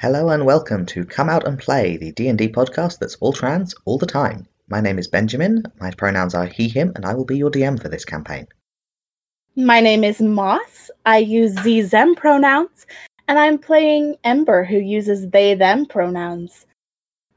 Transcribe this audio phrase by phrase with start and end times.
[0.00, 3.98] Hello and welcome to Come Out and Play, the D&D podcast that's all trans all
[3.98, 4.46] the time.
[4.68, 7.82] My name is Benjamin, my pronouns are he, him, and I will be your DM
[7.82, 8.46] for this campaign.
[9.56, 10.92] My name is Moss.
[11.04, 12.86] I use Z them pronouns,
[13.26, 16.66] and I'm playing Ember, who uses they them pronouns.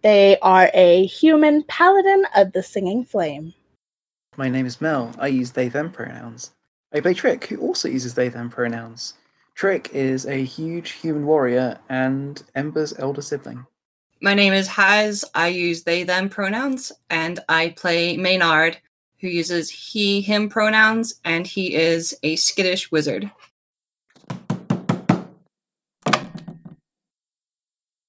[0.04, 3.56] They are a human paladin of the Singing Flame.
[4.38, 5.16] My name is Mel.
[5.18, 6.52] I use they them pronouns.
[6.94, 9.16] I play Trick, who also uses they them pronouns.
[9.62, 13.64] Trick is a huge human warrior and Ember's elder sibling.
[14.20, 15.24] My name is Haz.
[15.36, 18.80] I use they them pronouns, and I play Maynard,
[19.20, 23.30] who uses he him pronouns, and he is a skittish wizard.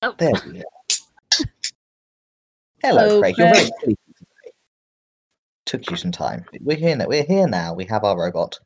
[0.01, 0.15] Oh.
[0.19, 0.63] There we go.
[2.83, 3.35] Hello, oh, Craig.
[3.37, 3.71] You're very Okay.
[3.83, 4.53] sleepy today.
[5.67, 6.47] Took you some time.
[6.63, 7.09] We're here now.
[7.09, 7.75] We're here now.
[7.75, 8.59] We have our robot.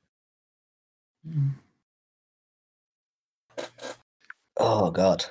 [1.29, 1.49] Hmm.
[4.57, 5.25] Oh god.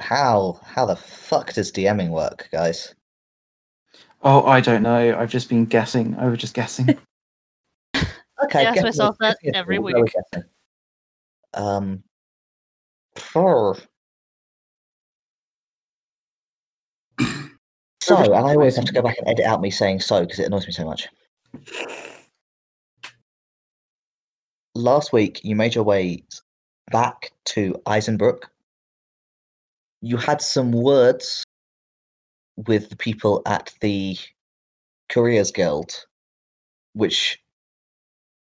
[0.00, 2.94] How how the fuck does DMing work, guys?
[4.22, 5.16] Oh, I don't know.
[5.18, 6.14] I've just been guessing.
[6.16, 6.98] I was just guessing.
[8.44, 9.94] Okay, ask guess myself that every week.
[9.96, 10.48] guessing.
[11.54, 12.02] Um.
[13.14, 13.76] purr.
[18.02, 20.38] So, and I always have to go back and edit out me saying so because
[20.40, 21.06] it annoys me so much.
[24.74, 26.24] Last week, you made your way
[26.90, 28.42] back to Eisenbrook.
[30.02, 31.44] You had some words
[32.56, 34.16] with the people at the
[35.08, 36.04] Couriers Guild,
[36.94, 37.40] which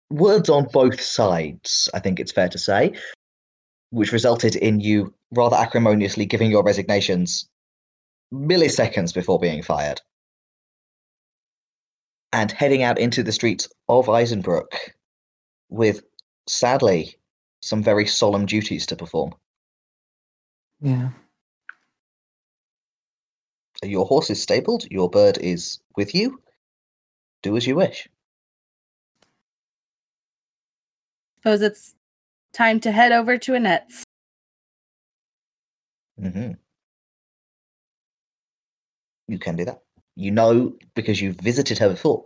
[0.09, 2.93] words on both sides, I think it's fair to say,
[3.91, 7.47] which resulted in you rather acrimoniously giving your resignations
[8.33, 10.01] milliseconds before being fired
[12.31, 14.73] and heading out into the streets of Eisenbrook
[15.69, 16.03] with,
[16.47, 17.15] sadly,
[17.63, 19.33] some very solemn duties to perform.
[20.81, 21.09] yeah.
[23.83, 26.41] Your horse is stabled, your bird is with you.
[27.41, 28.07] Do as you wish.
[31.37, 31.95] Suppose it's
[32.53, 34.03] time to head over to Annette's.
[36.17, 36.51] hmm
[39.27, 39.81] You can do that.
[40.15, 42.25] You know, because you've visited her before,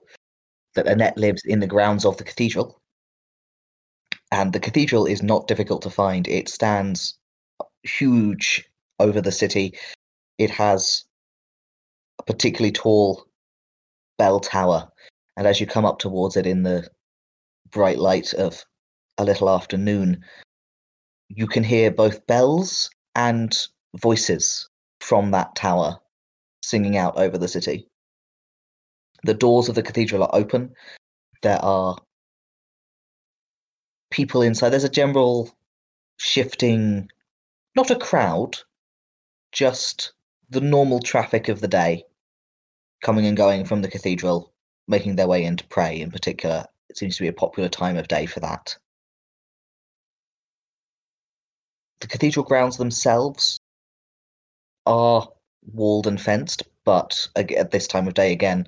[0.75, 2.81] that Annette lives in the grounds of the cathedral.
[4.31, 6.27] And the cathedral is not difficult to find.
[6.27, 7.17] It stands
[7.83, 8.67] huge
[8.99, 9.77] over the city.
[10.37, 11.05] It has
[12.19, 13.25] a particularly tall
[14.17, 14.89] bell tower.
[15.37, 16.89] And as you come up towards it in the
[17.71, 18.63] bright light of
[19.17, 20.23] a little afternoon,
[21.29, 23.55] you can hear both bells and
[23.95, 25.99] voices from that tower
[26.63, 27.87] singing out over the city.
[29.23, 30.73] The doors of the cathedral are open.
[31.41, 31.97] There are
[34.09, 34.69] people inside.
[34.69, 35.55] There's a general
[36.17, 37.09] shifting,
[37.75, 38.57] not a crowd,
[39.51, 40.13] just
[40.49, 42.03] the normal traffic of the day
[43.03, 44.51] coming and going from the cathedral,
[44.87, 46.65] making their way in to pray in particular.
[46.89, 48.75] It seems to be a popular time of day for that.
[51.99, 53.59] The cathedral grounds themselves
[54.85, 55.27] are
[55.73, 58.67] walled and fenced, but at this time of day again,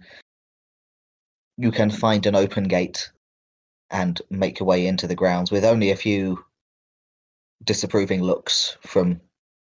[1.58, 3.10] you can find an open gate
[3.92, 6.44] and make your way into the grounds with only a few
[7.64, 9.20] disapproving looks from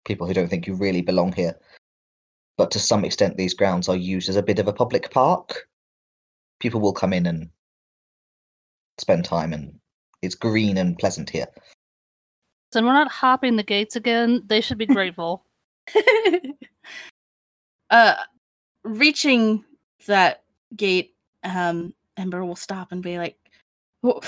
[0.06, 1.56] people who don't think you really belong here.
[2.57, 5.67] But to some extent, these grounds are used as a bit of a public park.
[6.59, 7.50] People will come in and
[9.00, 9.79] spend time, and
[10.22, 11.47] it's green and pleasant here.
[12.72, 14.44] So we're not hopping the gates again.
[14.45, 15.45] They should be grateful.
[17.90, 18.16] uh,
[18.84, 19.63] reaching
[20.07, 20.44] that
[20.75, 23.38] gate, um, Ember will stop and be like,
[24.03, 24.24] "Well,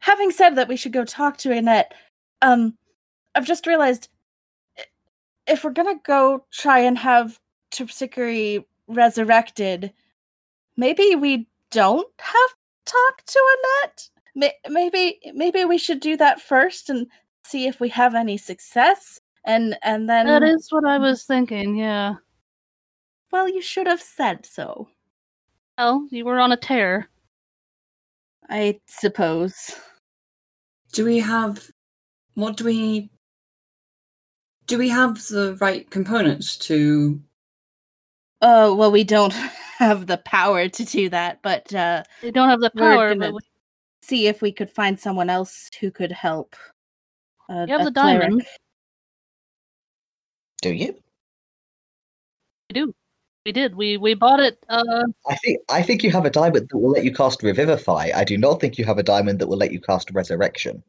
[0.00, 1.94] having said that, we should go talk to Annette.
[2.42, 2.76] Um,
[3.34, 4.08] I've just realized
[5.46, 7.38] if we're gonna go try and have
[7.70, 9.92] Terpsichore resurrected,
[10.76, 14.08] maybe we don't have to talk to Annette.
[14.68, 17.06] Maybe, maybe we should do that first and
[17.44, 21.76] see if we have any success, and and then that is what I was thinking.
[21.76, 22.14] Yeah.
[23.30, 24.88] well, you should have said so.
[25.78, 27.08] Well, you were on a tear.
[28.48, 29.72] I suppose.
[30.92, 31.70] Do we have
[32.34, 33.10] what do we
[34.66, 37.20] do we have the right components to
[38.40, 39.32] Uh, well, we don't
[39.78, 43.34] have the power to do that, but uh, They don't have the power, gonna- but
[43.34, 43.40] we
[44.02, 46.54] see if we could find someone else who could help.
[47.48, 48.20] Uh, we have the cleric.
[48.22, 48.46] diamond.
[50.62, 50.92] Do you?
[52.70, 52.94] We do.
[53.46, 53.74] We did.
[53.74, 54.58] We we bought it.
[54.68, 58.10] Uh, I think I think you have a diamond that will let you cast Revivify.
[58.14, 60.82] I do not think you have a diamond that will let you cast Resurrection.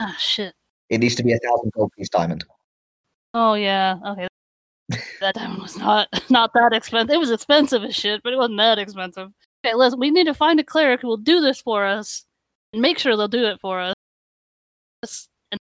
[0.00, 0.54] ah, shit.
[0.88, 2.44] It needs to be a thousand gold piece diamond.
[3.32, 4.26] Oh yeah, okay.
[5.20, 7.14] that diamond was not not that expensive.
[7.14, 9.30] It was expensive as shit, but it wasn't that expensive.
[9.64, 12.24] Okay, listen, we need to find a cleric who will do this for us
[12.72, 13.94] and make sure they'll do it for us.
[15.52, 15.60] And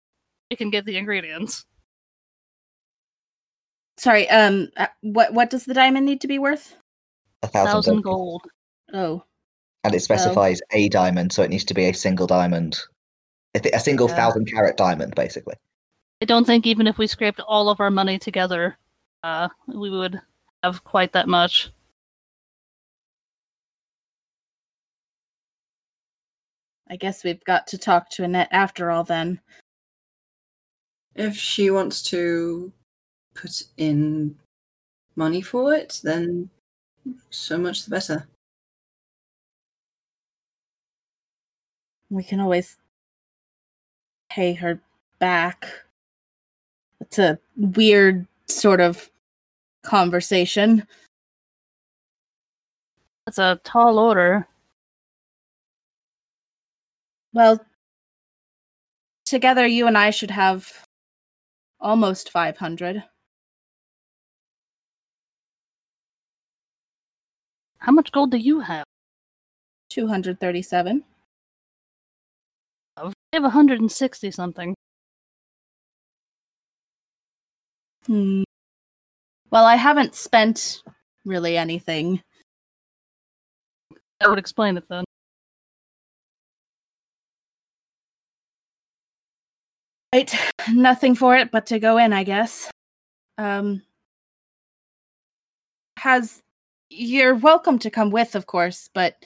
[0.51, 1.65] we can get the ingredients.
[3.99, 6.77] Sorry, um, uh, what what does the diamond need to be worth?
[7.43, 8.43] A thousand, Thousand gold.
[8.43, 8.51] gold.
[8.93, 9.25] Oh,
[9.85, 12.79] And it specifies a diamond, so it needs to be a single diamond.
[13.55, 14.17] A a single Yeah.
[14.17, 15.55] thousand carat diamond, basically.
[16.23, 18.79] I don't think even if we scraped all of our money together,
[19.23, 20.21] uh, we would
[20.63, 21.71] have quite that much.
[26.89, 29.05] I guess we've got to talk to Annette after all.
[29.05, 29.41] Then
[31.15, 32.73] If she wants to
[33.37, 34.37] put in
[35.17, 36.51] money for it, then
[37.31, 38.27] so much the better.
[42.11, 42.77] we can always
[44.31, 44.81] pay her
[45.19, 45.67] back.
[47.01, 49.11] It's a weird sort of
[49.83, 50.87] conversation.
[53.25, 54.47] That's a tall order.
[57.33, 57.65] Well,
[59.25, 60.87] together you and I should have
[61.81, 63.03] almost 500.
[67.87, 68.85] How much gold do you have?
[69.91, 71.05] 237.
[72.97, 74.75] I have 160 something.
[78.07, 78.43] Hmm.
[79.53, 80.83] Well, I haven't spent
[81.25, 82.21] really anything.
[84.19, 85.05] That would explain it then.
[90.13, 90.35] Right,
[90.73, 92.69] nothing for it but to go in, I guess.
[93.39, 93.83] Um,
[95.99, 96.43] has
[96.89, 99.17] you're welcome to come with, of course, but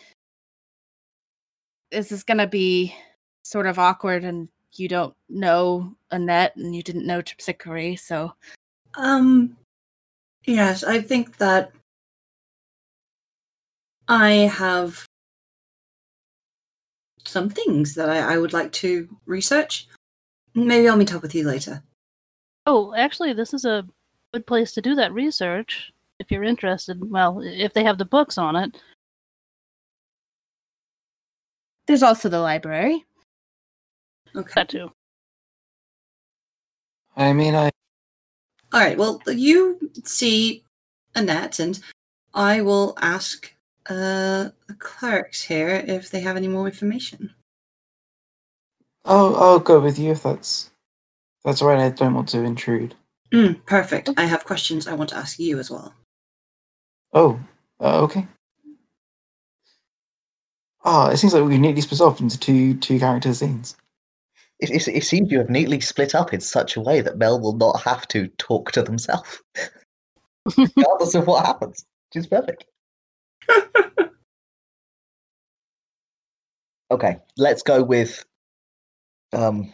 [1.90, 2.94] this is gonna be
[3.42, 8.32] sort of awkward, and you don't know Annette, and you didn't know Terpsichore, so
[8.94, 9.56] Um,
[10.44, 11.72] yes, I think that
[14.08, 15.06] I have
[17.24, 19.86] some things that I, I would like to research.
[20.54, 21.82] Maybe I'll meet up with you later.
[22.66, 23.86] Oh, actually, this is a
[24.32, 25.92] good place to do that research
[26.30, 27.10] if you're interested.
[27.10, 28.76] Well, if they have the books on it.
[31.88, 33.04] there's also the library.
[34.36, 34.52] Okay.
[34.54, 34.92] That too.
[37.16, 37.70] I mean, I
[38.72, 38.96] All right.
[38.96, 40.62] Well, you see
[41.16, 41.80] Annette, and
[42.32, 43.52] I will ask
[43.88, 47.34] uh, the clerics here if they have any more information.
[49.04, 50.70] I'll I'll go with you if that's
[51.44, 51.80] that's all right.
[51.80, 52.94] I don't want to intrude.
[53.32, 54.10] Mm, perfect.
[54.16, 55.92] I have questions I want to ask you as well.
[57.12, 57.40] Oh,
[57.80, 58.26] uh, okay.
[60.84, 63.76] Ah, it seems like we can neatly split off into two two character scenes.
[64.60, 67.40] It, it, it seems you have neatly split up in such a way that Mel
[67.40, 69.42] will not have to talk to themselves,
[70.76, 72.64] regardless of what happens, which is perfect.
[76.90, 78.24] Okay, let's go with.
[79.32, 79.72] Um,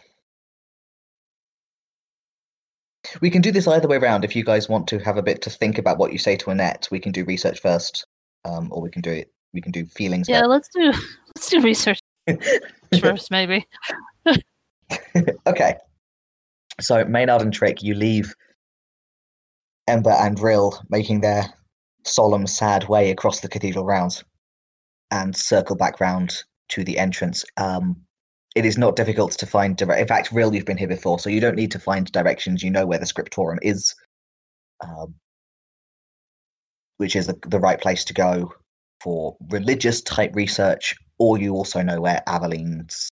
[3.21, 4.23] we can do this either way around.
[4.23, 6.49] If you guys want to have a bit to think about what you say to
[6.49, 8.05] Annette, we can do research first,
[8.45, 9.31] um, or we can do it.
[9.53, 10.27] We can do feelings.
[10.27, 10.91] Yeah, let's do
[11.35, 11.99] let's do research
[13.01, 13.31] first.
[13.31, 13.65] maybe.
[15.47, 15.75] okay.
[16.79, 18.33] So Maynard and Trick, you leave
[19.87, 21.45] Ember and Rill making their
[22.03, 24.23] solemn, sad way across the cathedral grounds
[25.11, 27.43] and circle back round to the entrance.
[27.57, 27.95] Um,
[28.57, 30.01] it is not difficult to find direct.
[30.01, 32.63] In fact, Rill, you've been here before, so you don't need to find directions.
[32.63, 33.93] You know where the scriptorium is,
[34.83, 35.13] um,
[36.97, 38.51] which is the, the right place to go
[38.99, 43.09] for religious type research, or you also know where Aveline's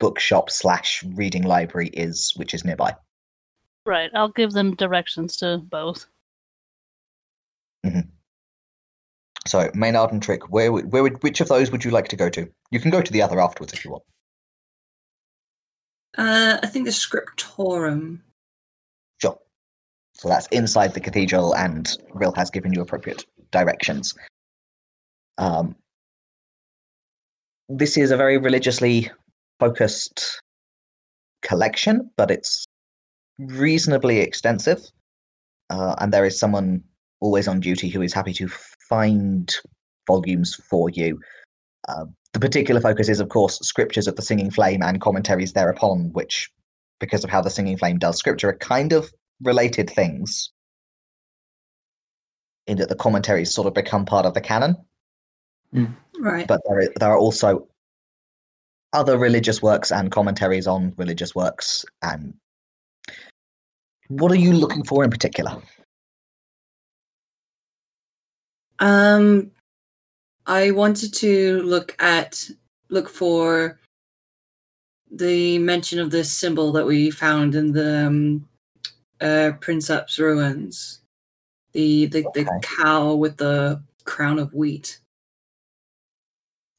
[0.00, 2.94] bookshop slash reading library is, which is nearby.
[3.84, 6.06] Right, I'll give them directions to both.
[9.46, 12.30] So Maynard and Trick, where where would which of those would you like to go
[12.30, 12.48] to?
[12.70, 14.02] You can go to the other afterwards if you want.
[16.16, 18.22] Uh, I think the scriptorium.
[19.20, 19.38] Sure.
[20.14, 24.14] So that's inside the cathedral, and Rill has given you appropriate directions.
[25.38, 25.76] Um,
[27.68, 29.10] this is a very religiously
[29.58, 30.40] focused
[31.42, 32.64] collection, but it's
[33.38, 34.80] reasonably extensive.
[35.68, 36.82] Uh, and there is someone
[37.20, 38.48] always on duty who is happy to
[38.88, 39.54] find
[40.06, 41.20] volumes for you.
[41.88, 46.10] Uh, the particular focus is, of course, scriptures of the Singing Flame and commentaries thereupon,
[46.12, 46.50] which,
[47.00, 49.10] because of how the Singing Flame does scripture, are kind of
[49.42, 50.50] related things.
[52.66, 54.76] In that the commentaries sort of become part of the canon,
[56.18, 56.48] Right.
[56.48, 57.68] but there, are- there are also
[58.92, 62.34] other religious works and commentaries on religious works and
[64.08, 65.60] What are you looking for in particular?
[68.78, 69.50] Um,
[70.46, 72.48] I wanted to look at
[72.88, 73.80] look for
[75.10, 78.48] the mention of this symbol that we found in the um,
[79.20, 81.00] uh, Princeps ruins.
[81.72, 85.00] The the, the cow with the crown of wheat.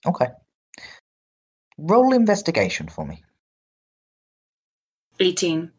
[0.05, 0.27] Okay.
[1.77, 3.23] Roll investigation for me.
[5.19, 5.71] 18.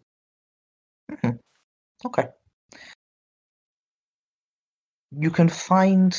[2.05, 2.29] Okay.
[5.11, 6.17] You can find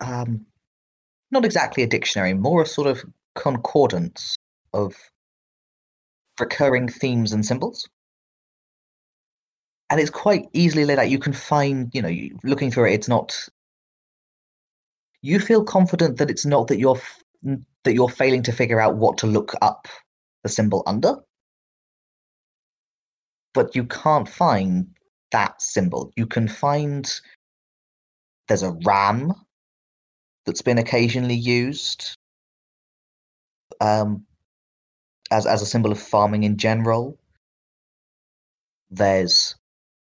[0.00, 0.46] um
[1.30, 4.36] not exactly a dictionary, more a sort of concordance
[4.72, 4.94] of
[6.40, 7.88] recurring themes and symbols.
[9.90, 11.10] And it's quite easily laid out.
[11.10, 13.36] You can find, you know, looking through it, it's not.
[15.22, 17.00] You feel confident that it's not that you're
[17.42, 19.86] that you're failing to figure out what to look up
[20.42, 21.16] the symbol under,
[23.52, 24.86] but you can't find
[25.32, 26.12] that symbol.
[26.16, 27.10] You can find
[28.48, 29.32] there's a ram
[30.44, 32.16] that's been occasionally used
[33.80, 34.24] um,
[35.30, 37.18] as as a symbol of farming in general.
[38.90, 39.54] There's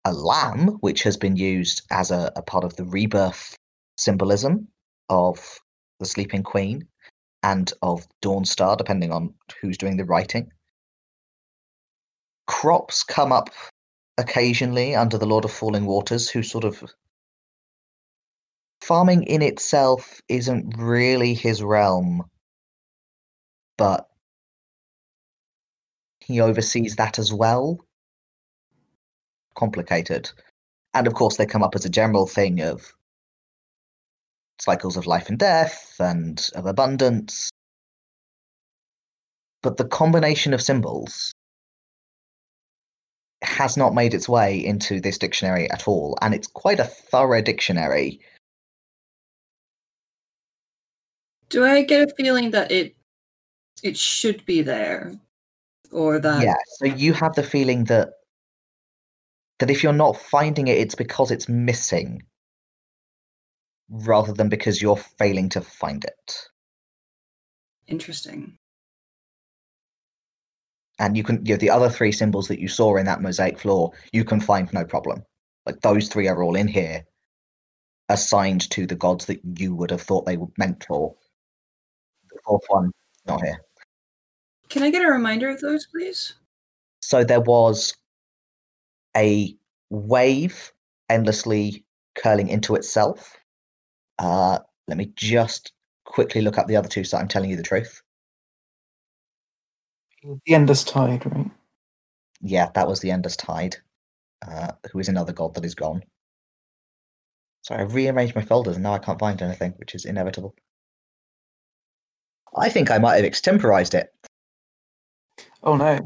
[0.04, 3.56] a lamb which has been used as a, a part of the rebirth
[3.98, 4.68] symbolism
[5.10, 5.60] of
[6.00, 6.88] the sleeping queen
[7.42, 10.51] and of Dawnstar, depending on who's doing the writing.
[12.48, 13.50] Crops come up
[14.18, 16.84] occasionally under the Lord of Falling Waters, who sort of
[18.86, 22.24] farming in itself isn't really his realm,
[23.77, 24.08] but
[26.20, 27.80] he oversees that as well.
[29.56, 30.30] Complicated.
[30.94, 32.94] And of course, they come up as a general thing of
[34.62, 37.50] cycles of life and death and of abundance.
[39.63, 41.34] But the combination of symbols
[43.42, 47.42] has not made its way into this dictionary at all, and it's quite a thorough
[47.42, 48.20] dictionary.
[51.55, 52.97] Do I get a feeling that it
[53.81, 55.13] it should be there?
[55.89, 58.09] Or that yeah, so you have the feeling that
[59.59, 62.21] that if you're not finding it, it's because it's missing,
[63.89, 66.50] rather than because you're failing to find it.
[67.88, 68.57] interesting.
[71.00, 73.59] And you can, you know, the other three symbols that you saw in that mosaic
[73.59, 75.24] floor, you can find no problem.
[75.65, 77.05] Like those three are all in here,
[78.09, 81.15] assigned to the gods that you would have thought they were meant for.
[82.45, 82.91] The fourth one,
[83.25, 83.59] not here.
[84.69, 86.33] Can I get a reminder of those, please?
[87.01, 87.95] So there was
[89.15, 89.55] a
[89.89, 90.71] wave
[91.09, 91.83] endlessly
[92.15, 93.35] curling into itself.
[94.19, 95.71] Uh, let me just
[96.05, 98.01] quickly look up the other two so I'm telling you the truth.
[100.23, 101.51] The Endless Tide, right?
[102.41, 103.77] Yeah, that was the Endless Tide,
[104.47, 106.03] uh, who is another god that is gone.
[107.61, 110.55] Sorry, I've rearranged my folders and now I can't find anything, which is inevitable.
[112.57, 114.07] I think I might have extemporized it.
[115.63, 116.00] Oh no.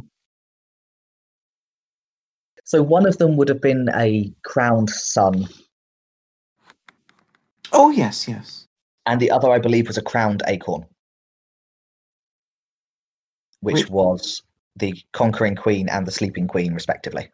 [2.63, 5.47] So one of them would have been a crowned sun,
[7.71, 8.65] Oh yes, yes.
[9.05, 10.85] and the other, I believe, was a crowned acorn,
[13.61, 13.89] which Wait.
[13.89, 14.43] was
[14.75, 17.31] the conquering queen and the sleeping queen, respectively.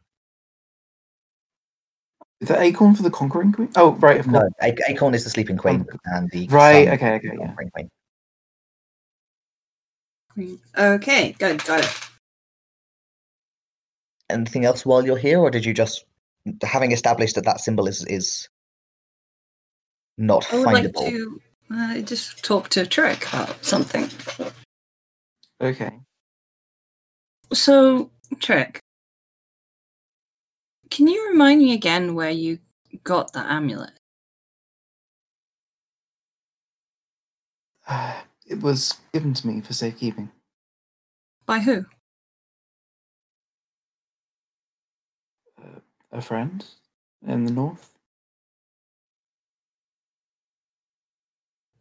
[2.41, 3.69] The acorn for the conquering queen?
[3.75, 4.43] Oh right, of course.
[4.61, 7.45] No, A- acorn is the sleeping queen, and the Right, okay, okay, yeah.
[7.45, 7.71] conquering
[10.35, 10.59] queen.
[10.77, 12.09] Okay, good, got it.
[14.29, 16.05] Anything else while you're here, or did you just,
[16.61, 18.47] having established that that symbol is is
[20.17, 21.09] not I would like findable?
[21.09, 24.09] to uh, just talk to Trick about something.
[25.61, 25.99] Okay.
[27.53, 28.79] So, Trick,
[30.89, 32.59] can you remind me again where you
[33.03, 33.91] got the amulet?
[38.45, 40.31] It was given to me for safekeeping.
[41.45, 41.85] By who?
[45.61, 45.81] Uh,
[46.13, 46.65] a friend
[47.21, 47.97] in the north.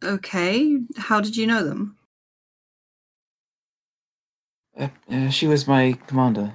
[0.03, 1.97] Okay, how did you know them?
[4.77, 6.53] Uh, uh, she was my commander.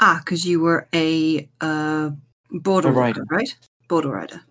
[0.00, 2.10] Ah, because you were a uh,
[2.50, 3.26] border A rider, rider.
[3.30, 3.56] right?
[3.88, 4.42] Border rider.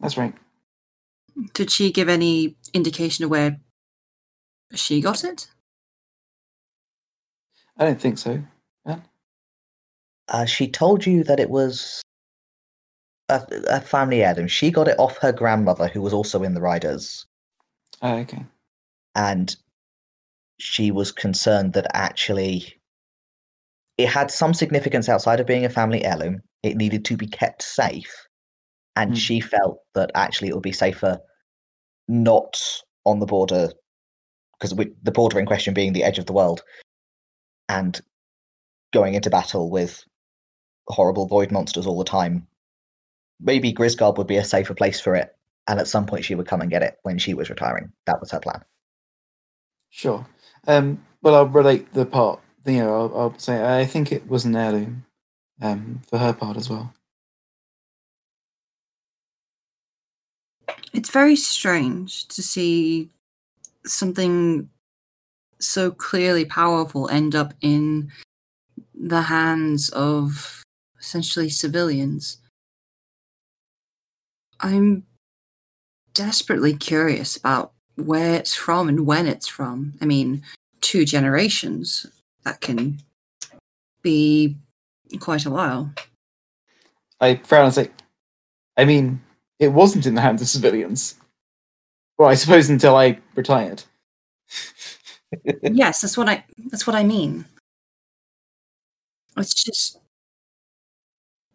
[0.00, 0.34] That's right.
[1.54, 3.60] Did she give any indication of where
[4.74, 5.48] she got it?
[7.76, 8.42] I don't think so.
[10.28, 12.02] Uh, she told you that it was
[13.28, 14.46] a, a family heirloom.
[14.46, 17.26] She got it off her grandmother, who was also in the Riders,
[18.00, 18.44] Oh, okay.
[19.16, 19.56] and
[20.60, 22.80] she was concerned that actually
[23.98, 26.42] it had some significance outside of being a family heirloom.
[26.62, 28.14] It needed to be kept safe,
[28.96, 29.16] and Mm.
[29.16, 31.20] she felt that actually it would be safer
[32.08, 32.60] not
[33.04, 33.72] on the border,
[34.58, 36.62] because the border in question being the edge of the world,
[37.68, 38.00] and
[38.92, 40.04] going into battle with
[40.88, 42.46] horrible void monsters all the time.
[43.38, 45.34] Maybe Grisgard would be a safer place for it,
[45.68, 47.92] and at some point she would come and get it when she was retiring.
[48.06, 48.62] That was her plan.
[49.90, 50.26] Sure.
[50.66, 52.40] Um, well, I'll relate the part.
[52.66, 55.06] You know, I'll, I'll say I think it was an heirloom
[55.62, 56.92] um, for her part as well.
[60.92, 63.10] It's very strange to see
[63.86, 64.68] something
[65.58, 68.10] so clearly powerful end up in
[68.94, 70.62] the hands of
[70.98, 72.38] essentially civilians.
[74.60, 75.04] I'm
[76.12, 79.94] desperately curious about where it's from and when it's from.
[80.00, 80.42] I mean,
[80.80, 82.06] two generations,
[82.44, 83.00] that can
[84.02, 84.56] be
[85.18, 85.92] quite a while.
[87.20, 87.90] I frown and say,
[88.76, 89.20] I mean,
[89.60, 91.14] it wasn't in the hands of civilians.
[92.18, 93.84] Well, I suppose until I retired.
[95.62, 97.44] yes, that's what I that's what I mean.
[99.36, 100.00] It's just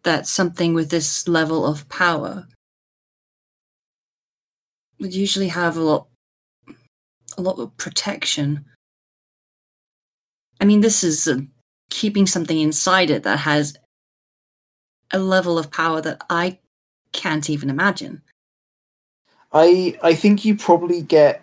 [0.04, 2.46] that something with this level of power
[4.98, 6.06] would usually have a lot
[7.36, 8.64] a lot of protection.
[10.60, 11.40] I mean, this is uh,
[11.90, 13.76] keeping something inside it that has
[15.12, 16.58] a level of power that I
[17.16, 18.22] can't even imagine.
[19.52, 21.42] I I think you probably get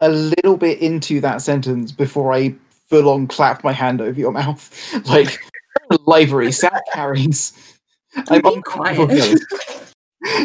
[0.00, 2.54] a little bit into that sentence before I
[2.88, 4.70] full on clap my hand over your mouth.
[5.06, 5.38] like
[6.06, 7.52] library, sat carries.
[8.16, 8.96] I'm uncomfortable quiet.
[8.96, 9.94] talking about this.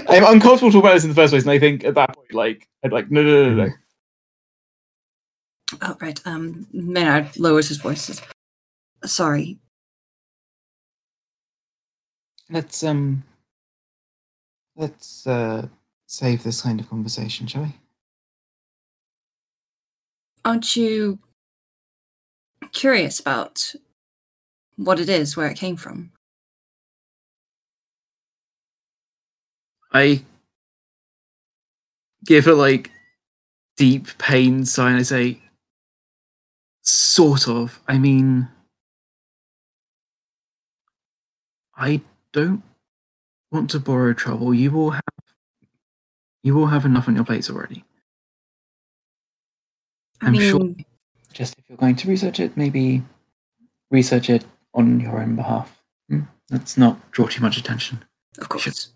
[0.10, 2.34] I'm uncomfortable talking about this in the first place, and I think at that point,
[2.34, 3.74] like, I'd like, no, no, no, no, no.
[5.82, 6.20] Oh, right.
[6.26, 8.22] Um, Maynard lowers his voice.
[9.06, 9.60] Sorry.
[12.50, 13.24] Let's um,
[14.80, 15.68] let's uh,
[16.08, 17.76] save this kind of conversation, shall we?
[20.46, 21.20] Aren't you
[22.72, 23.76] curious about
[24.78, 26.12] what it is, where it came from?
[29.92, 30.24] I
[32.24, 32.92] give a like
[33.76, 34.96] deep pain sign.
[34.96, 35.42] I say,
[36.84, 37.82] sort of.
[37.88, 38.48] I mean,
[41.76, 42.64] I don't
[43.52, 44.54] want to borrow trouble.
[44.54, 45.04] You will have,
[46.44, 47.84] you will have enough on your plates already.
[50.22, 50.76] I I'm mean, sure-
[51.34, 53.04] Just if you're going to research it, maybe
[53.92, 55.80] research it on your own behalf.
[56.10, 56.22] Hmm?
[56.52, 58.04] Let's not draw too much attention.
[58.40, 58.90] of course.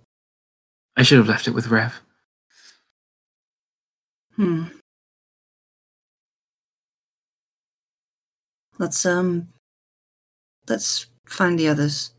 [0.95, 1.93] I should have left it with Rev.
[4.35, 4.65] Hmm.
[8.79, 9.47] Let's um.
[10.67, 12.12] Let's find the others.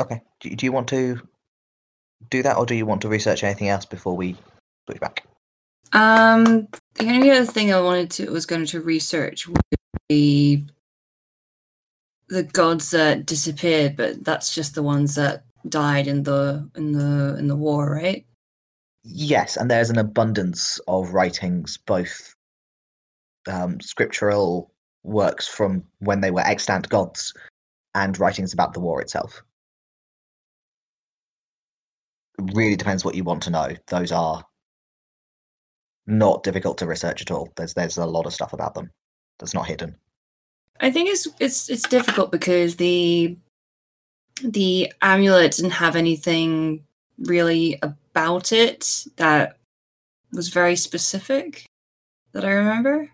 [0.00, 0.20] Okay.
[0.40, 1.20] Do, do you want to
[2.30, 4.36] do that, or do you want to research anything else before we
[4.86, 5.24] switch back?
[5.92, 9.60] Um, the only other thing I wanted to was going to research would
[10.08, 10.66] be
[12.28, 17.36] the gods that disappeared, but that's just the ones that died in the in the
[17.38, 18.24] in the war, right?
[19.04, 22.34] Yes, and there's an abundance of writings, both
[23.50, 24.70] um, scriptural
[25.04, 27.32] works from when they were extant gods
[27.94, 29.42] and writings about the war itself.
[32.38, 33.68] Really depends what you want to know.
[33.88, 34.44] Those are
[36.06, 37.52] not difficult to research at all.
[37.56, 38.90] There's there's a lot of stuff about them
[39.38, 39.96] that's not hidden.
[40.80, 43.36] I think it's it's it's difficult because the
[44.42, 46.84] the amulet didn't have anything
[47.18, 49.56] really about it that
[50.32, 51.66] was very specific
[52.32, 53.10] that I remember.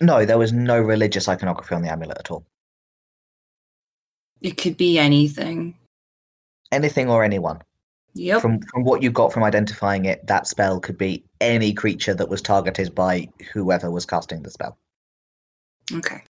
[0.00, 2.44] No, there was no religious iconography on the amulet at all.
[4.40, 5.76] It could be anything.
[6.72, 7.62] Anything or anyone.
[8.14, 8.42] Yep.
[8.42, 12.28] From from what you got from identifying it, that spell could be any creature that
[12.28, 14.76] was targeted by whoever was casting the spell.
[15.94, 16.22] okay.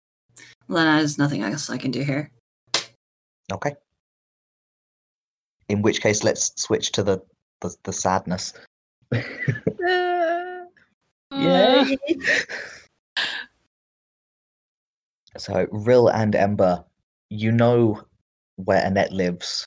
[0.68, 2.32] Well, then there's nothing else I can do here.
[3.52, 3.76] Okay.
[5.70, 7.20] In which case, let's switch to the
[7.62, 8.54] the, the sadness.
[11.34, 11.86] Uh,
[15.38, 16.84] so, Rill and Ember,
[17.30, 18.02] you know
[18.58, 19.66] where Annette lives.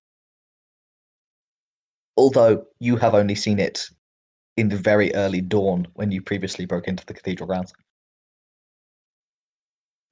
[2.16, 3.88] Although you have only seen it
[4.56, 7.72] in the very early dawn when you previously broke into the cathedral grounds.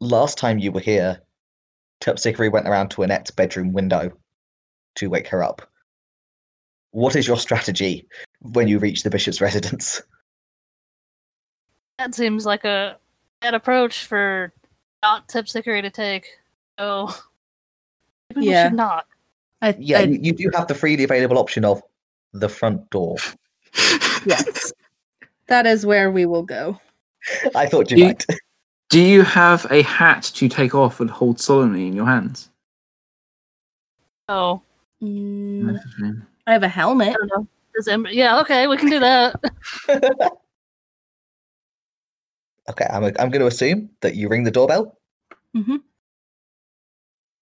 [0.01, 1.21] Last time you were here,
[2.01, 4.11] Terpsichore went around to Annette's bedroom window
[4.97, 5.63] to wake her up.
[6.91, 8.07] What is your strategy
[8.41, 10.03] when you reach the bishop's residence?
[11.99, 12.97] that seems like a
[13.43, 14.53] bad approach for
[15.05, 16.27] not Terpsichore to take.
[16.79, 17.17] Oh.
[18.35, 18.65] Maybe Yeah.
[18.65, 19.07] we should not.
[19.61, 21.81] I, Yeah, I- you, you do have the freely available option of
[22.33, 23.17] the front door.
[24.27, 24.73] yes.
[25.49, 26.81] That is where we will go.
[27.55, 28.27] I thought you You- might.
[28.91, 32.51] Do you have a hat to take off and hold solemnly in your hands?
[34.29, 34.61] Oh.
[35.03, 36.27] Mm, That's a shame.
[36.47, 37.15] I have a helmet.
[37.19, 37.47] don't know.
[37.75, 39.35] Does Ember- yeah, okay, we can do that.
[42.69, 44.99] okay, I'm, I'm going to assume that you ring the doorbell
[45.55, 45.77] hmm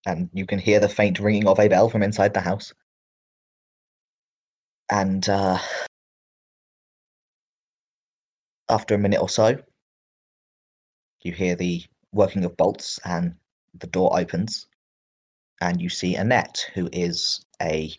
[0.07, 2.72] and you can hear the faint ringing of a bell from inside the house.
[4.90, 5.59] And uh,
[8.68, 9.57] after a minute or so,
[11.22, 13.35] you hear the working of bolts and
[13.79, 14.66] the door opens.
[15.61, 17.92] And you see Annette, who is a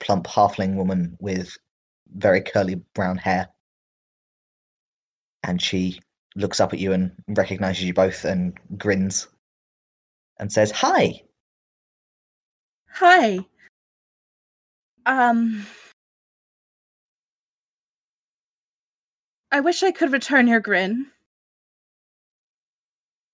[0.00, 1.56] plump halfling woman with
[2.16, 3.48] very curly brown hair.
[5.44, 6.00] And she
[6.34, 9.28] looks up at you and recognizes you both and grins
[10.40, 11.22] and says, Hi.
[12.90, 13.38] Hi.
[15.06, 15.66] Um.
[19.50, 21.10] I wish I could return your grin.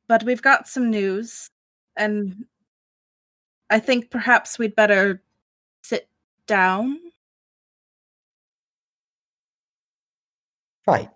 [0.07, 1.51] But we've got some news,
[1.97, 2.45] and
[3.71, 5.23] I think perhaps we'd better
[5.83, 6.09] sit
[6.47, 6.99] down.
[10.87, 11.11] Right.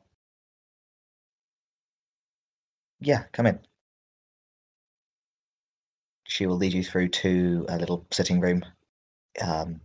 [3.00, 3.61] Yeah, come in.
[6.24, 8.64] She will lead you through to a little sitting room.
[9.42, 9.80] Um,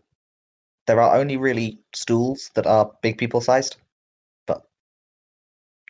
[0.88, 3.78] there are only really stools that are big people sized,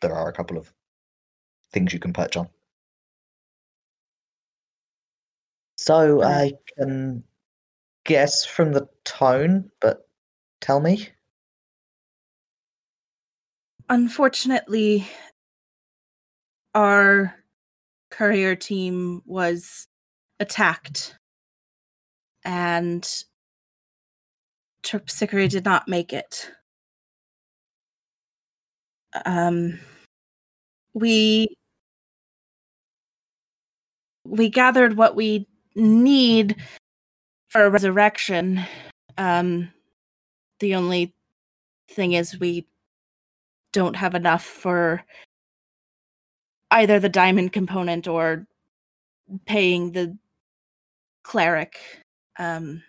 [0.04, 0.72] there are a couple of
[1.72, 2.48] things you can perch on.
[5.78, 7.24] So I can
[8.06, 10.08] guess from the tone, but
[10.62, 11.10] tell me.
[13.90, 15.08] Unfortunately,
[16.76, 17.36] our
[18.12, 19.88] courier team was
[20.40, 21.18] attacked,
[22.46, 23.04] and
[24.84, 26.52] Terpsichore did not make it.
[29.26, 29.80] Um,
[30.94, 31.48] we
[34.26, 36.56] we gathered what we need
[37.50, 38.62] for a resurrection.
[39.18, 39.72] Um,
[40.60, 41.14] the only
[41.90, 42.68] thing is we
[43.74, 45.04] don't have enough for
[46.72, 48.48] either the diamond component or
[49.46, 50.18] paying the
[51.24, 51.78] cleric.
[52.38, 52.84] Um,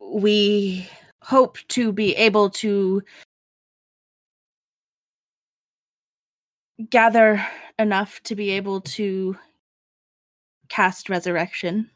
[0.00, 0.88] we
[1.24, 3.02] hope to be able to
[6.90, 7.44] gather
[7.78, 9.36] enough to be able to
[10.68, 11.90] cast resurrection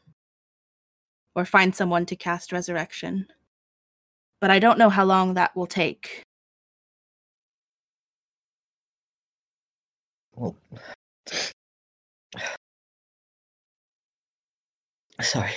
[1.35, 3.27] or find someone to cast resurrection
[4.41, 6.23] but I don't know how long that will take.
[10.35, 10.55] Well,
[15.21, 15.51] sorry.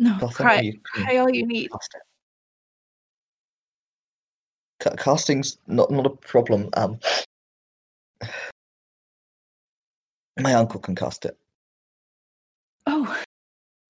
[0.00, 1.72] No, cry, cry all you need.
[1.72, 1.80] it.
[4.96, 6.70] Casting's not not a problem.
[6.74, 7.00] Um,
[10.38, 11.36] my uncle can cast it.
[12.86, 13.20] Oh,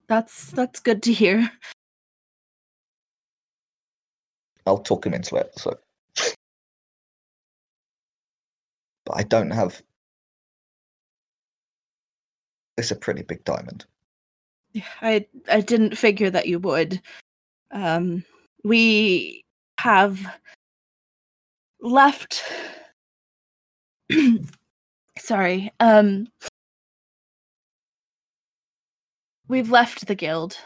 [0.06, 1.52] that's that's good to hear.
[4.64, 5.52] I'll talk him into it.
[5.58, 5.78] So,
[9.04, 9.82] but I don't have.
[12.78, 13.84] It's a pretty big diamond.
[15.02, 17.00] I I didn't figure that you would.
[17.70, 18.24] Um,
[18.64, 19.44] we
[19.78, 20.20] have
[21.80, 22.42] left.
[25.18, 25.72] Sorry.
[25.80, 26.28] Um,
[29.48, 30.56] we've left the guild,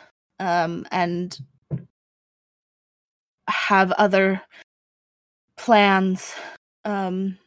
[0.40, 1.38] um, and
[3.48, 4.40] have other
[5.57, 6.35] plans,
[6.85, 7.38] um,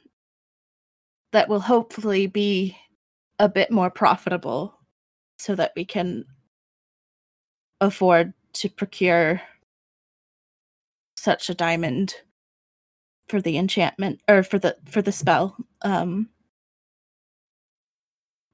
[1.31, 2.77] that will hopefully be
[3.39, 4.73] a bit more profitable,
[5.37, 6.25] so that we can
[7.81, 9.41] afford to procure
[11.17, 12.15] such a diamond
[13.27, 16.29] for the enchantment or for the for the spell um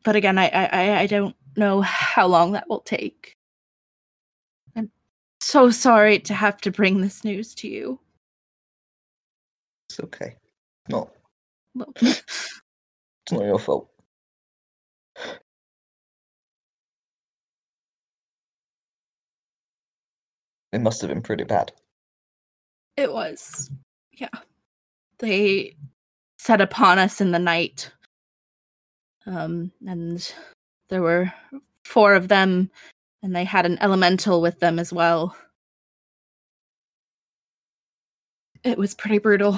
[0.04, 3.36] but again i i I- don't know how long that will take
[4.76, 4.90] i'm
[5.42, 8.00] so sorry to have to bring this news to you
[9.90, 10.36] It's okay.
[10.90, 11.10] no
[11.76, 13.90] Well, It's not your fault.
[20.72, 21.72] It must have been pretty bad.
[22.98, 23.72] it was
[24.14, 24.28] yeah
[25.20, 25.76] they
[26.38, 27.90] set upon us in the night
[29.26, 30.34] um and
[30.90, 31.32] there were
[31.86, 32.70] four of them
[33.24, 35.36] and they had an elemental with them as well
[38.64, 39.56] it was pretty brutal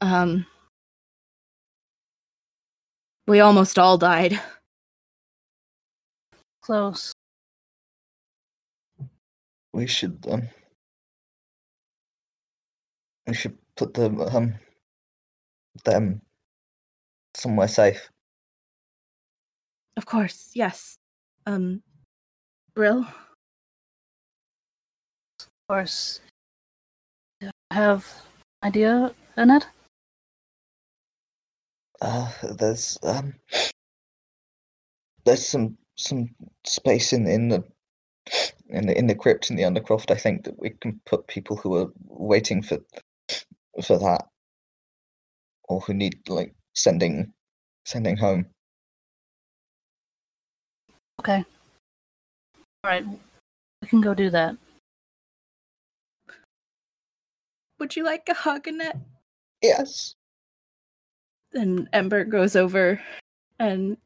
[0.00, 0.44] um
[3.26, 4.38] We almost all died.
[6.60, 7.14] Close.
[9.74, 10.48] We should um
[13.26, 14.54] we should put them um
[15.84, 16.22] them
[17.34, 18.08] somewhere safe.
[19.96, 20.96] Of course, yes.
[21.46, 21.82] Um,
[22.76, 23.00] Rill?
[25.40, 26.20] Of course.
[27.40, 28.06] Do you have
[28.62, 29.66] idea, Annette?
[32.00, 33.34] Uh there's um
[35.24, 36.30] there's some some
[36.64, 37.64] space in in the
[38.74, 41.56] in the in the crypt in the undercroft I think that we can put people
[41.56, 42.78] who are waiting for
[43.82, 44.26] for that
[45.68, 47.32] or who need like sending
[47.84, 48.46] sending home.
[51.20, 51.44] Okay.
[52.84, 53.06] Alright.
[53.80, 54.56] We can go do that.
[57.78, 58.98] Would you like a hug, Annette?
[59.62, 60.14] Yes.
[61.52, 63.00] And Ember goes over
[63.58, 63.96] and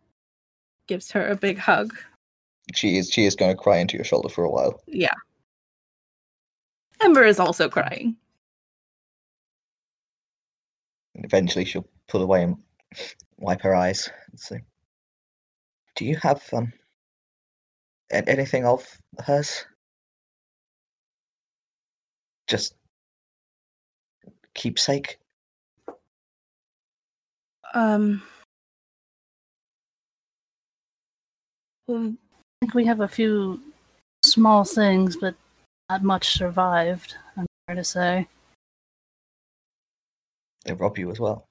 [0.86, 1.96] gives her a big hug.
[2.74, 4.80] She is she is going to cry into your shoulder for a while.
[4.86, 5.14] Yeah.
[7.00, 8.16] Ember is also crying.
[11.14, 12.56] And eventually she'll pull away and
[13.38, 14.60] wipe her eyes and say,
[15.96, 16.72] Do you have um
[18.10, 18.86] anything of
[19.24, 19.64] hers?
[22.46, 22.74] Just
[24.54, 25.18] keepsake?
[27.74, 28.22] Um.
[31.86, 32.14] well,
[32.60, 33.60] think we have a few
[34.24, 35.34] small things, but
[35.88, 38.28] not much survived, I'm fair to say.
[40.64, 41.46] They rob you as well.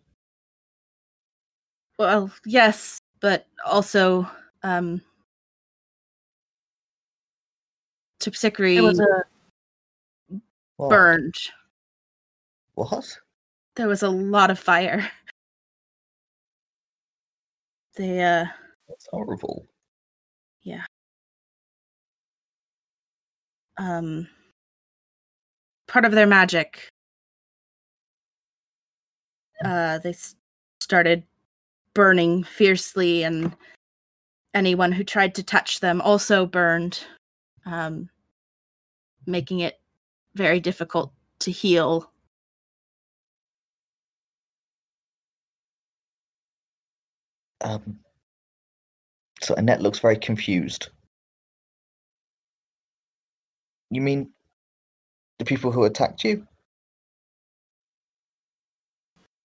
[1.97, 4.29] Well, yes, but also,
[4.63, 5.01] um,
[8.19, 9.23] It was Terpsichore
[10.29, 10.35] a
[10.75, 10.89] What?
[10.89, 11.35] burned.
[12.75, 13.17] What?
[13.75, 15.09] There was a lot of fire.
[17.95, 18.45] They, uh,
[18.87, 19.65] That's horrible.
[23.77, 24.27] Um,
[25.87, 26.89] part of their magic.
[29.63, 30.35] Uh, they s-
[30.79, 31.23] started
[31.93, 33.55] burning fiercely, and
[34.53, 37.03] anyone who tried to touch them also burned,
[37.65, 38.09] um,
[39.25, 39.79] making it
[40.35, 42.11] very difficult to heal.
[47.61, 47.99] Um,
[49.41, 50.89] so Annette looks very confused.
[53.89, 54.31] You mean
[55.39, 56.45] the people who attacked you?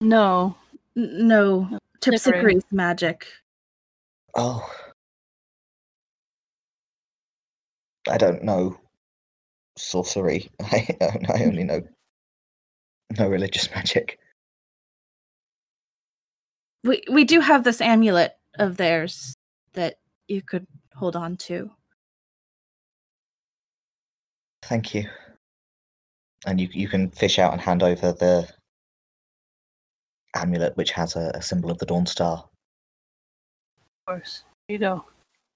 [0.00, 0.56] no.
[0.94, 2.42] No, Terpsichore.
[2.42, 3.26] Terpsichore's magic.
[4.34, 4.68] Oh.
[8.10, 8.76] I don't know
[9.76, 10.50] sorcery.
[10.60, 10.86] I,
[11.34, 11.82] I only know
[13.18, 14.18] no religious magic.
[16.84, 19.34] We we do have this amulet of theirs
[19.74, 21.70] that you could hold on to.
[24.62, 25.08] Thank you.
[26.46, 28.48] And you you can fish out and hand over the
[30.34, 34.44] amulet, which has a, a symbol of the Dawn Star Of course.
[34.68, 35.04] Here you go.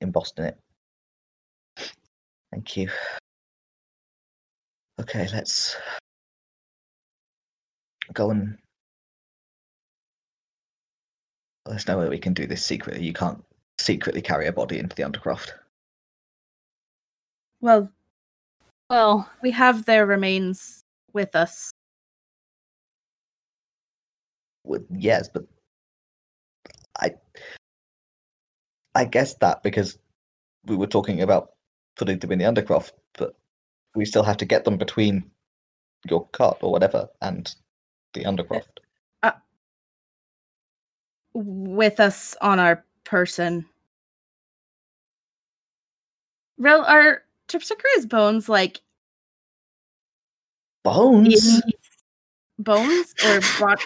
[0.01, 0.59] embossed in it.
[2.53, 2.91] Thank you.
[5.01, 5.77] Okay, let's
[8.13, 8.57] go and
[11.67, 13.05] there's no way we can do this secretly.
[13.05, 13.43] You can't
[13.79, 15.51] secretly carry a body into the Undercroft.
[17.61, 17.91] Well,
[18.89, 21.73] Well, we have their remains with us.
[24.65, 25.47] Well, yes, but
[27.01, 27.13] I
[28.95, 29.99] I guess that because
[30.67, 31.51] we were talking about
[31.97, 33.37] putting them in the Undercroft, but
[33.95, 35.31] we still have to get them between
[36.09, 37.55] your cart or whatever and
[38.15, 38.81] the Undercroft.
[39.23, 39.33] Uh,
[41.35, 43.67] with us on our person.
[46.59, 46.85] Real
[47.55, 48.81] are Terpsichore's bones like
[50.85, 51.61] Bones?
[52.59, 53.85] bones or brought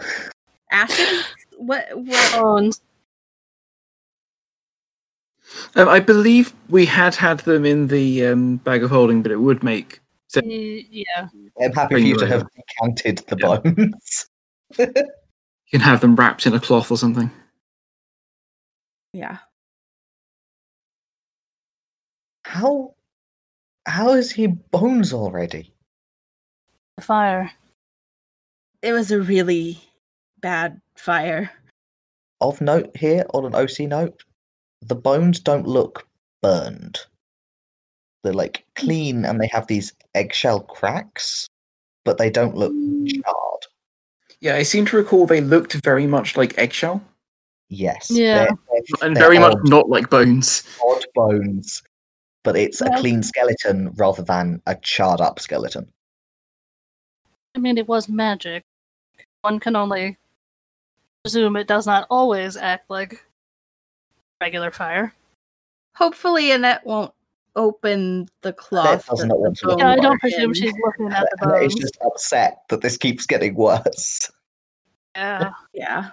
[0.70, 1.24] ashes?
[1.56, 2.80] What what bones.
[5.76, 9.36] Um, I believe we had had them in the um, bag of holding, but it
[9.40, 10.46] would make sense.
[10.46, 11.28] Y- Yeah.
[11.62, 13.58] I'm happy for you to have decanted the Yeah.
[13.58, 14.28] bones.
[15.70, 17.30] You can have them wrapped in a cloth or something.
[19.12, 19.38] yeah.
[22.48, 22.94] How
[23.86, 25.70] how is he bones already?
[26.96, 27.52] The fire.
[28.80, 29.78] It was a really
[30.40, 31.50] bad fire.
[32.40, 34.22] Of note here on an OC note,
[34.80, 36.06] the bones don't look
[36.42, 36.98] burned.
[38.24, 41.48] They're like clean and they have these eggshell cracks,
[42.04, 43.66] but they don't look charred.
[44.40, 47.02] Yeah, I seem to recall they looked very much like eggshell.
[47.68, 48.08] Yes.
[48.10, 48.46] Yeah.
[48.46, 50.62] They're, they're- and they're very much not like bones.
[50.86, 51.82] odd bones,
[52.44, 55.90] but it's a clean skeleton rather than a charred up skeleton.
[57.54, 58.64] I mean, it was magic.
[59.42, 60.16] One can only
[61.24, 63.24] presume it does not always act like
[64.40, 65.12] regular fire.
[65.94, 67.12] Hopefully, Annette won't
[67.56, 69.06] open the cloth.
[69.06, 71.64] does not the want to look Yeah, I don't presume she's looking at the And
[71.64, 71.80] it's bones.
[71.80, 74.30] just upset that this keeps getting worse.
[75.16, 75.50] Yeah.
[75.72, 76.10] Yeah.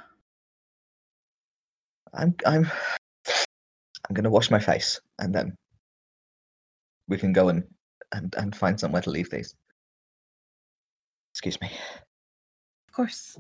[2.16, 2.66] I'm I'm
[4.08, 5.56] I'm gonna wash my face and then
[7.08, 7.64] we can go and
[8.14, 9.56] and, and find somewhere to leave these.
[11.34, 11.70] Excuse me.
[12.88, 13.38] Of course.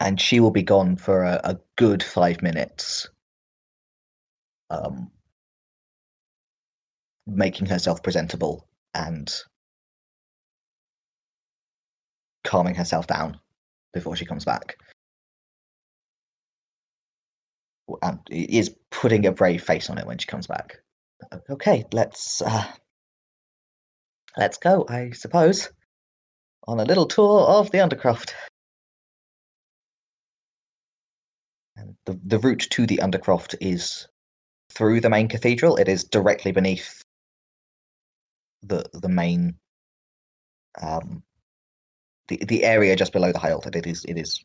[0.00, 3.08] And she will be gone for a, a good five minutes.
[4.70, 5.10] Um
[7.26, 9.34] making herself presentable and
[12.44, 13.38] calming herself down
[13.92, 14.76] before she comes back.
[18.02, 20.78] And is putting a brave face on it when she comes back.
[21.50, 22.64] Okay, let's uh,
[24.36, 25.70] let's go, I suppose,
[26.66, 28.32] on a little tour of the Undercroft.
[31.76, 34.06] And the the route to the Undercroft is
[34.70, 35.76] through the main cathedral.
[35.76, 37.02] It is directly beneath
[38.62, 39.54] the the main
[40.80, 41.22] um
[42.28, 43.70] the the area just below the high altar.
[43.72, 44.44] It is it is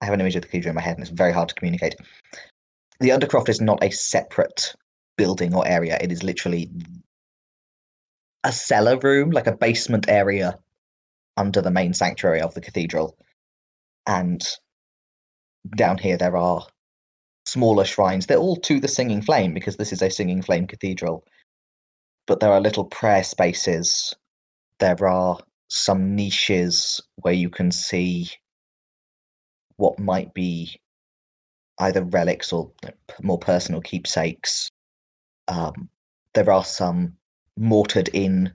[0.00, 1.54] I have an image of the cathedral in my head and it's very hard to
[1.54, 1.94] communicate.
[3.00, 4.74] The Undercroft is not a separate
[5.16, 5.98] building or area.
[6.00, 6.70] It is literally
[8.44, 10.58] a cellar room, like a basement area
[11.36, 13.16] under the main sanctuary of the cathedral.
[14.06, 14.46] And
[15.76, 16.66] down here there are
[17.46, 18.26] smaller shrines.
[18.26, 21.24] They're all to the Singing Flame because this is a Singing Flame cathedral.
[22.26, 24.14] But there are little prayer spaces.
[24.78, 28.30] There are some niches where you can see
[29.76, 30.80] what might be
[31.80, 32.70] either relics or
[33.22, 34.70] more personal keepsakes.
[35.48, 35.88] Um,
[36.34, 37.16] there are some
[37.56, 38.52] mortared in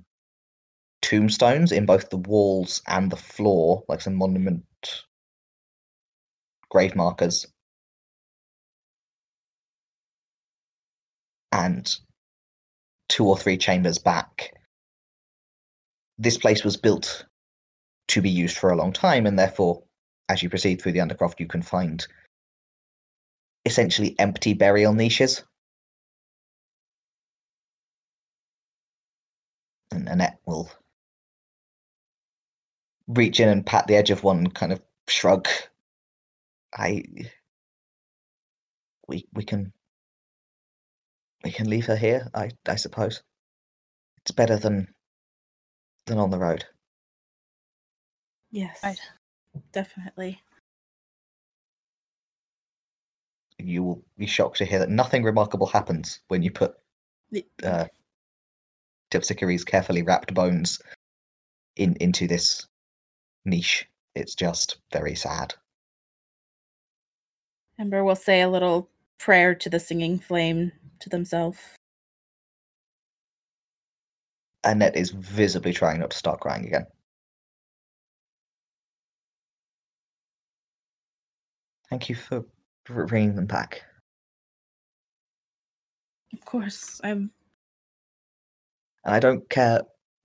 [1.02, 4.64] tombstones in both the walls and the floor, like some monument
[6.70, 7.46] grave markers.
[11.52, 11.90] And
[13.08, 14.52] two or three chambers back,
[16.18, 17.26] this place was built
[18.10, 19.84] to be used for a long time, and therefore,
[20.30, 22.06] as you proceed through the Undercroft, you can find
[23.66, 25.44] essentially empty burial niches.
[29.92, 30.70] And Annette will
[33.08, 35.48] reach in and pat the edge of one, kind of shrug.
[36.78, 37.04] I.
[39.08, 39.74] We we can.
[41.44, 42.30] We can leave her here.
[42.36, 43.24] I I suppose.
[44.24, 44.90] It's better than.
[46.08, 46.66] Than on the road.
[48.52, 48.82] Yes.
[48.84, 49.00] Right.
[49.74, 50.42] Definitely.
[53.58, 56.76] You will be shocked to hear that nothing remarkable happens when you put
[57.64, 57.86] uh,
[59.12, 60.82] Terpsichore's carefully wrapped bones
[61.76, 62.68] in into this
[63.46, 63.88] niche.
[64.16, 65.54] It's just very sad.
[67.80, 71.60] Ember will say a little prayer to the singing flame to themselves.
[74.64, 76.88] Annette is visibly trying not to start crying again.
[81.90, 82.44] Thank you for
[82.86, 83.84] bringing them back.
[86.34, 87.32] Of course, I'm.
[89.04, 89.82] And I don't care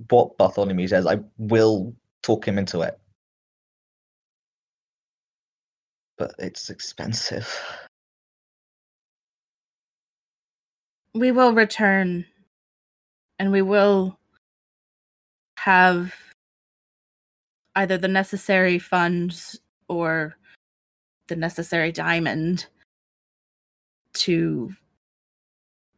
[0.09, 2.99] what Bartholomew says, I will talk him into it.
[6.17, 7.49] But it's expensive.
[11.15, 12.25] We will return,
[13.39, 14.19] and we will
[15.59, 16.15] have
[17.75, 20.37] either the necessary funds or
[21.31, 22.67] the necessary diamond
[24.13, 24.75] to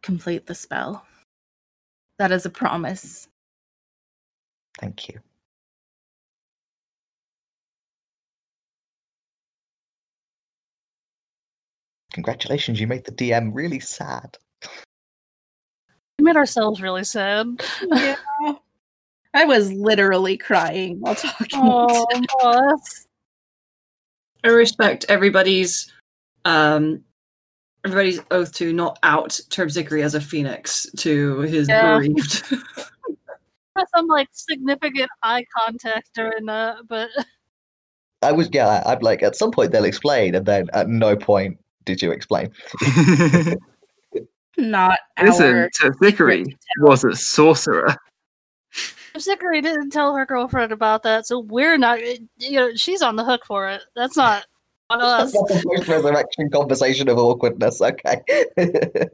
[0.02, 1.04] complete the spell.
[2.18, 3.28] That is a promise.
[4.78, 5.18] Thank you.
[12.12, 14.36] Congratulations, you made the DM really sad.
[16.18, 17.46] We made ourselves really sad.
[17.82, 18.16] Yeah.
[19.34, 21.58] I was literally crying while talking.
[21.62, 22.06] Oh,
[22.42, 23.06] Moss.
[24.44, 25.92] I respect everybody's
[26.44, 27.02] um
[27.84, 31.96] everybody's oath to not out Terpsichore as a phoenix to his Yeah.
[31.96, 32.44] bereaved.
[32.50, 32.62] With
[33.94, 37.10] some like significant eye contact during that, but
[38.22, 41.16] I was, yeah, I- I'm like, at some point they'll explain, and then at no
[41.16, 42.52] point did you explain.
[44.58, 45.70] Not Listen, our.
[45.70, 46.44] Terpsichore
[46.78, 47.96] was a sorcerer.
[49.18, 52.00] Zachary didn't tell her girlfriend about that, so we're not.
[52.38, 53.82] You know, she's on the hook for it.
[53.94, 54.44] That's not
[54.90, 55.32] On us.
[55.32, 57.80] That's not the post-resurrection conversation of awkwardness.
[57.80, 58.20] Okay.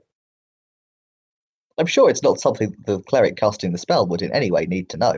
[1.79, 4.89] I'm sure it's not something the cleric casting the spell would in any way need
[4.91, 5.15] to know.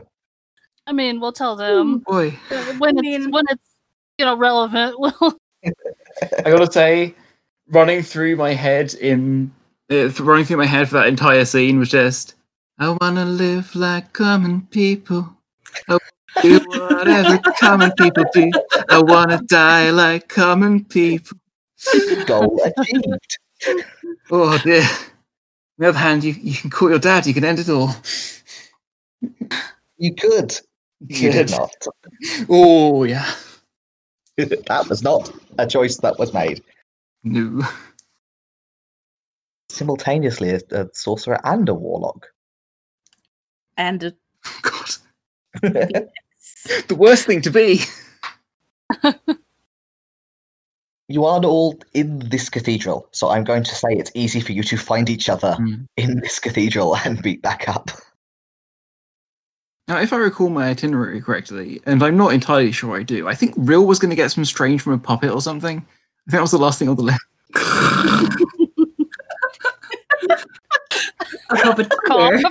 [0.87, 2.31] I mean, we'll tell them Boy,
[2.77, 3.75] when I it's mean- when it's
[4.17, 4.95] you know relevant.
[4.99, 5.37] We'll
[6.43, 7.13] I gotta say,
[7.69, 9.51] running through my head in
[9.91, 12.33] uh, running through my head for that entire scene was just,
[12.81, 15.37] I wanna live like common people.
[15.87, 18.49] I wanna do whatever common people do.
[18.89, 21.37] I wanna die like common people.
[22.25, 23.37] Goal achieved.
[24.31, 24.81] Oh dear.
[24.81, 24.87] On
[25.77, 27.27] the other hand, you, you can call your dad.
[27.27, 27.95] You can end it all.
[29.99, 30.59] You could.
[31.01, 31.75] You did not.
[32.49, 33.31] Oh yeah.
[34.37, 36.63] that was not a choice that was made.
[37.23, 37.61] No.
[39.69, 42.30] Simultaneously, a, a sorcerer and a warlock.
[43.77, 44.13] And a
[44.61, 44.89] God.
[46.87, 47.81] The worst thing to be.
[51.07, 54.61] you aren't all in this cathedral, so I'm going to say it's easy for you
[54.63, 55.83] to find each other Hmm.
[55.97, 57.89] in this cathedral and meet back up.
[59.87, 63.35] Now, if I recall my itinerary correctly, and I'm not entirely sure I do, I
[63.35, 65.77] think Rill was going to get some strange from a puppet or something.
[65.79, 67.19] I think that was the last thing on the list.
[71.51, 72.41] A puppeteer.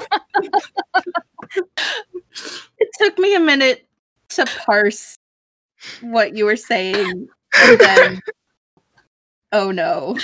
[2.78, 3.86] it took me a minute
[4.30, 5.16] to parse
[6.02, 7.28] what you were saying.
[7.54, 8.20] And then
[9.52, 10.16] Oh no.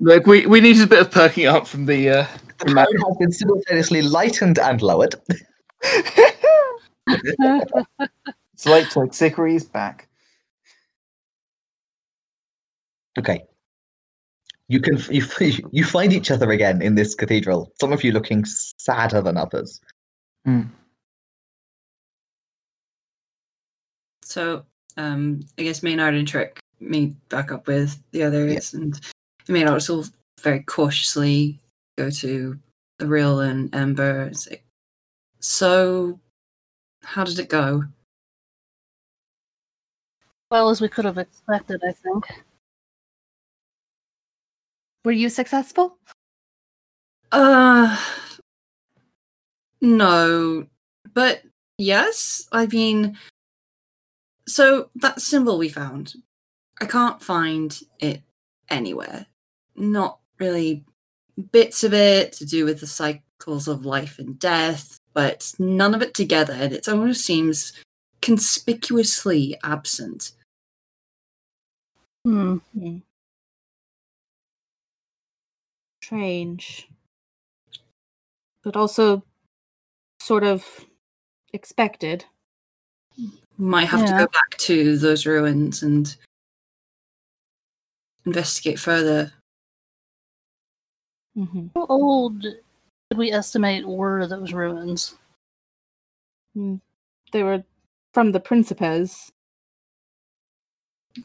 [0.00, 2.08] Like we, we needed a bit of perking up from the.
[2.08, 2.26] Uh,
[2.60, 5.14] The from has been simultaneously lightened and lowered.
[5.86, 6.36] it's
[8.66, 10.08] like like Sickery's back.
[13.18, 13.44] Okay.
[14.68, 15.24] You can you
[15.70, 17.72] you find each other again in this cathedral.
[17.80, 19.80] Some of you looking sadder than others.
[24.22, 24.64] So,
[24.96, 28.98] um, I guess Maynard and Trick meet back up with the others, and
[29.48, 30.04] Maynard will
[30.40, 31.58] very cautiously
[31.96, 32.58] go to
[32.98, 34.62] the Rill and Ember and say,
[35.40, 36.20] "So,
[37.02, 37.84] how did it go?"
[40.50, 42.44] well as we could have expected, I think.
[45.04, 45.98] Were you successful?
[47.30, 47.98] Uh,
[49.80, 50.66] no,
[51.14, 51.42] but
[51.78, 52.48] yes.
[52.52, 53.16] I mean,
[54.46, 56.14] so that symbol we found,
[56.80, 58.22] I can't find it
[58.68, 59.26] anywhere.
[59.76, 60.84] Not really
[61.52, 66.02] bits of it to do with the cycles of life and death, but none of
[66.02, 67.72] it together, and it almost seems
[68.20, 70.32] conspicuously absent.
[72.24, 72.58] Hmm.
[76.08, 76.88] Strange.
[78.64, 79.22] But also
[80.20, 80.64] sort of
[81.52, 82.24] expected.
[83.58, 86.16] Might have to go back to those ruins and
[88.24, 89.34] investigate further.
[91.34, 92.56] hmm How old did
[93.14, 95.14] we estimate were those ruins?
[96.54, 97.64] They were
[98.14, 99.30] from the Principes.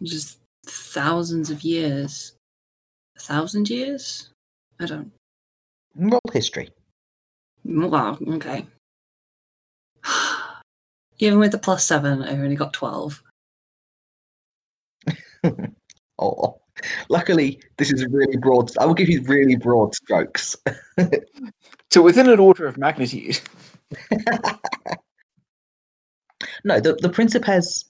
[0.02, 2.34] just thousands of years.
[3.16, 4.33] A thousand years?
[4.80, 5.12] I don't.
[5.96, 6.70] Roll history.
[7.64, 8.66] Wow, okay.
[11.20, 13.24] Even with the plus seven, I only got 12.
[16.20, 16.62] Oh,
[17.10, 18.72] luckily this is really broad.
[18.78, 20.56] I will give you really broad strokes.
[21.92, 23.40] So within an order of magnitude.
[26.64, 27.86] No, the the Principes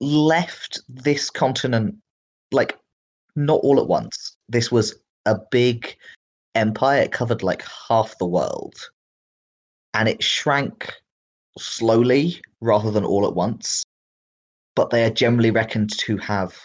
[0.00, 1.96] left this continent
[2.52, 2.78] like
[3.34, 4.36] not all at once.
[4.48, 4.94] This was
[5.26, 5.96] a big
[6.54, 7.02] empire.
[7.02, 8.74] It covered like half the world,
[9.94, 10.92] and it shrank
[11.58, 13.82] slowly rather than all at once.
[14.74, 16.58] But they are generally reckoned to have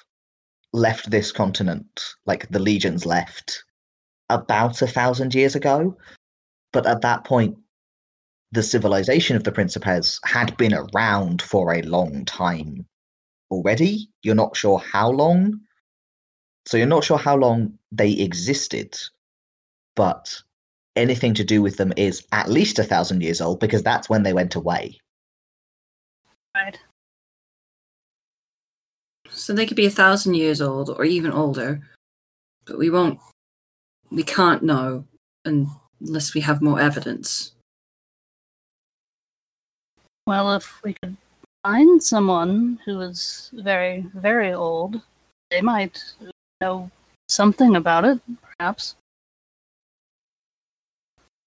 [0.74, 3.64] left this continent, like the legions left,
[4.30, 5.98] about a thousand years ago.
[6.74, 7.58] But at that point,
[8.52, 12.86] the civilization of the Principes had been around for a long time
[13.50, 14.10] already.
[14.24, 15.60] You're not sure how long.
[16.66, 18.98] So you're not sure how long they existed,
[19.96, 20.42] but
[20.96, 24.24] anything to do with them is at least a thousand years old because that's when
[24.24, 24.98] they went away.
[26.56, 26.78] Right.
[29.30, 31.82] So they could be a thousand years old or even older,
[32.66, 33.20] but we won't,
[34.12, 35.06] we can't know
[35.46, 37.54] unless we have more evidence.
[40.28, 41.16] Well, if we could
[41.64, 45.02] find someone who is very, very old,
[45.50, 46.04] they might
[46.60, 46.92] know
[47.32, 48.20] something about it,
[48.58, 48.96] perhaps.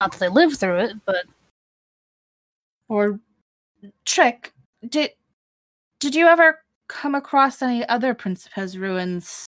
[0.00, 1.26] Not that they lived through it, but
[2.88, 3.20] Or
[4.04, 4.52] Trick,
[4.88, 5.10] did
[6.00, 9.46] did you ever come across any other Principes ruins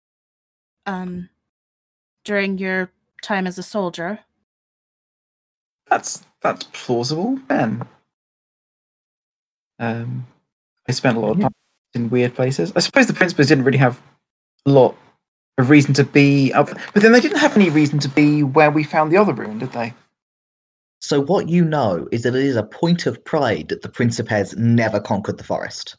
[0.87, 1.29] um
[2.25, 2.91] during your
[3.23, 4.21] time as a soldier?
[5.89, 7.87] That's that's plausible, Ben.
[9.81, 10.27] Um,
[10.89, 11.53] I spent a lot of time
[11.95, 12.73] in weird places.
[12.75, 14.01] I suppose the Principes didn't really have
[14.67, 14.97] a lot
[15.59, 18.71] of reason to be up, but then they didn't have any reason to be where
[18.71, 19.93] we found the other ruin, did they?
[21.01, 24.57] So what you know is that it is a point of pride that the Principes
[24.57, 25.97] never conquered the forest.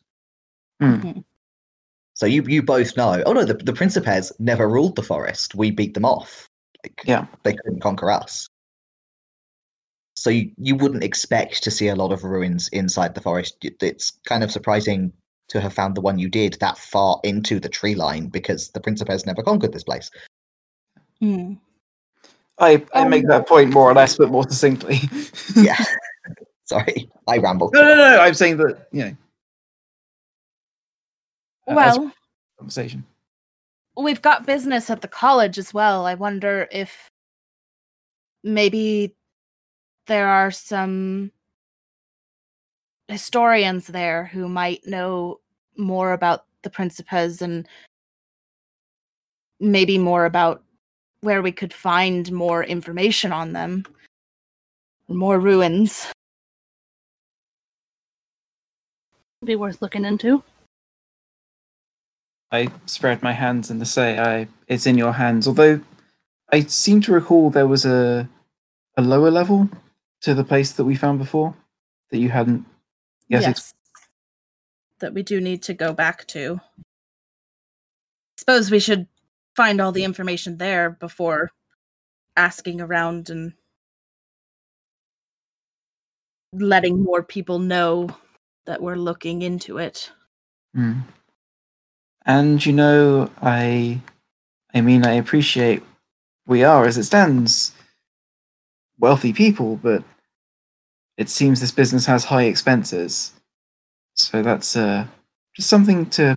[0.82, 1.20] Hmm.
[2.14, 3.24] So you you both know.
[3.26, 5.56] Oh no, the the Principes never ruled the forest.
[5.56, 6.50] We beat them off.
[6.84, 7.28] Like, Yeah.
[7.44, 8.48] they couldn't conquer us.
[10.16, 13.56] So you, you wouldn't expect to see a lot of ruins inside the forest.
[13.62, 15.14] It's kind of surprising
[15.50, 18.80] to have found the one you did that far into the tree line because the
[18.80, 20.10] Principes never conquered this place.
[21.20, 21.54] Hmm.
[22.60, 25.00] I, I Um, make that point more or less, but more succinctly.
[25.56, 25.78] Yeah.
[26.66, 27.72] Sorry, I ramble.
[27.74, 28.20] no, no, no.
[28.20, 29.16] I'm saying that you know.
[31.68, 32.12] as a Well,
[32.60, 33.04] conversation.
[33.98, 36.06] we've got business at the college as well.
[36.06, 37.10] I wonder if
[38.44, 39.16] maybe
[40.06, 41.32] there are some
[43.10, 45.40] historians there who might know
[45.78, 47.68] more about the Principes and
[49.60, 50.64] maybe more about
[51.22, 53.86] where we could find more information on them.
[55.08, 56.08] More ruins.
[59.44, 60.44] Be worth looking into.
[62.52, 65.82] I spread my hands and to say, "I it's in your hands." Although
[66.52, 68.28] I seem to recall there was a
[68.98, 69.70] a lower level
[70.22, 71.56] to the place that we found before
[72.12, 72.66] that you hadn't.
[73.30, 73.74] Yes, it's
[75.00, 76.60] That we do need to go back to.
[78.38, 79.08] Suppose we should
[79.56, 81.52] find all the information there before
[82.36, 83.54] asking around and
[86.54, 88.10] letting more people know
[88.66, 90.12] that we're looking into it.
[90.74, 91.02] Hmm.
[92.26, 94.02] And you know, I,
[94.74, 95.84] I mean, I appreciate
[96.48, 97.74] we are, as it stands,
[98.98, 100.04] wealthy people, but
[101.20, 103.34] it seems this business has high expenses.
[104.16, 105.06] So that's uh,
[105.54, 106.34] just something to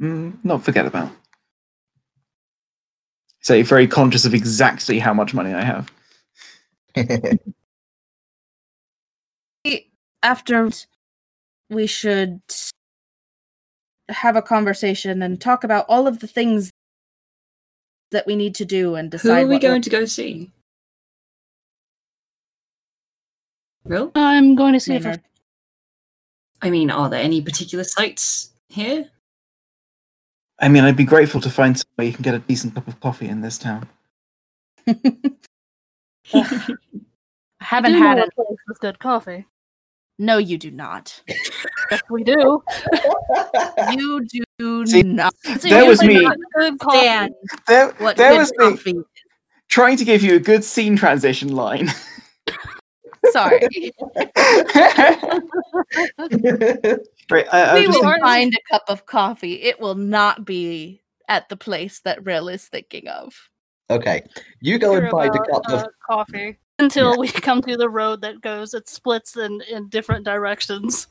[0.00, 1.12] mm, not forget about.
[3.42, 5.92] So you're very conscious of exactly how much money I have.
[10.22, 10.70] After
[11.68, 12.40] we should
[14.08, 16.70] have a conversation and talk about all of the things
[18.10, 19.28] that we need to do and decide.
[19.28, 20.50] Who decide are we what going to go see?
[23.90, 24.12] Rill?
[24.14, 25.20] I'm going to see if Maynard.
[26.62, 29.10] I mean, are there any particular sites here?
[30.60, 33.00] I mean, I'd be grateful to find somewhere you can get a decent cup of
[33.00, 33.88] coffee in this town.
[34.86, 34.94] I
[37.60, 38.34] haven't do know had a it.
[38.34, 39.46] place with good coffee.
[40.18, 41.20] No, you do not.
[41.90, 42.62] Yes, we do.
[43.90, 44.24] You
[44.58, 45.34] do See, not.
[45.58, 46.24] See, There was me.
[46.54, 46.98] Good coffee.
[47.00, 47.34] Dan,
[47.66, 49.02] There, what there good was me
[49.66, 51.88] trying to give you a good scene transition line.
[53.30, 53.60] Sorry.
[57.30, 59.62] Right, I, I we will thinking- find a cup of coffee.
[59.62, 63.34] It will not be at the place that Rill is thinking of.
[63.90, 64.22] okay,
[64.60, 67.76] you go and Hear find a about, cup of uh, coffee until we come to
[67.76, 68.74] the road that goes.
[68.74, 71.06] It splits in in different directions.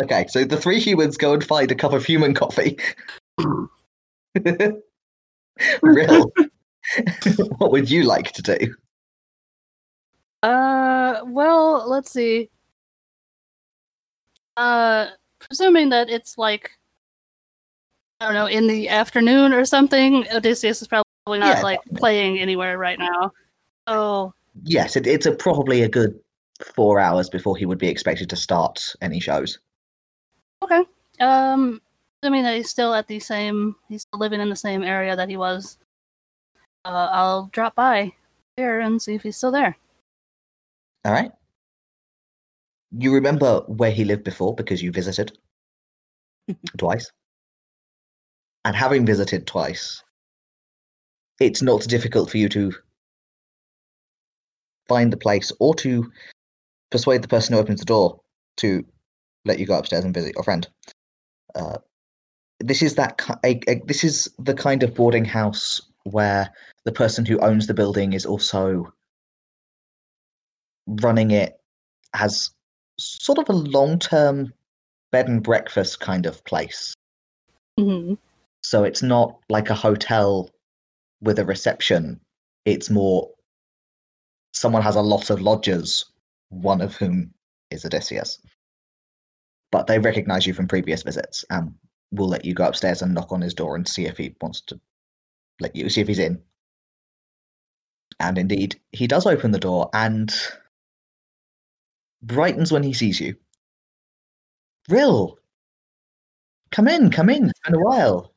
[0.00, 2.78] Okay, so the three humans go and find a cup of human coffee.
[5.82, 6.32] Rill.
[7.58, 8.74] what would you like to do?
[10.42, 12.50] Uh, well, let's see.
[14.56, 16.70] Uh, presuming that it's like,
[18.20, 21.62] I don't know, in the afternoon or something, Odysseus is probably not Yeah.
[21.62, 23.32] like playing anywhere right now.
[23.86, 24.32] Oh.
[24.64, 26.18] Yes, it, it's a, probably a good
[26.74, 29.58] four hours before he would be expected to start any shows.
[30.62, 30.82] okay.
[31.20, 31.80] Um,
[32.22, 35.28] assuming that he's still at the same, he's still living in the same area that
[35.28, 35.78] he was.
[36.84, 38.12] Uh, I'll drop by
[38.56, 39.76] here and see if he's still there.
[41.04, 41.32] All right.
[42.92, 45.36] You remember where he lived before because you visited
[46.78, 47.10] twice.
[48.64, 50.02] And having visited twice,
[51.40, 52.72] it's not difficult for you to
[54.88, 56.10] find the place or to
[56.90, 58.20] persuade the person who opens the door
[58.58, 58.84] to
[59.44, 60.68] let you go upstairs and visit your friend.
[61.54, 61.78] Uh,
[62.60, 66.50] this is that a, a, this is the kind of boarding house where
[66.84, 68.92] the person who owns the building is also
[70.86, 71.60] running it
[72.14, 72.50] as
[72.98, 74.52] sort of a long-term
[75.10, 76.94] bed and breakfast kind of place.
[77.78, 78.14] hmm
[78.62, 80.50] So it's not like a hotel
[81.20, 82.20] with a reception.
[82.64, 83.30] It's more
[84.52, 86.04] someone has a lot of lodgers,
[86.50, 87.32] one of whom
[87.70, 88.38] is Odysseus.
[89.70, 91.74] But they recognize you from previous visits and
[92.10, 94.60] will let you go upstairs and knock on his door and see if he wants
[94.62, 94.78] to
[95.60, 96.42] let you see if he's in.
[98.20, 100.32] And indeed, he does open the door and
[102.22, 103.34] brightens when he sees you.
[104.88, 105.38] Rill,
[106.70, 107.48] come in, come in.
[107.48, 108.32] It's been a while.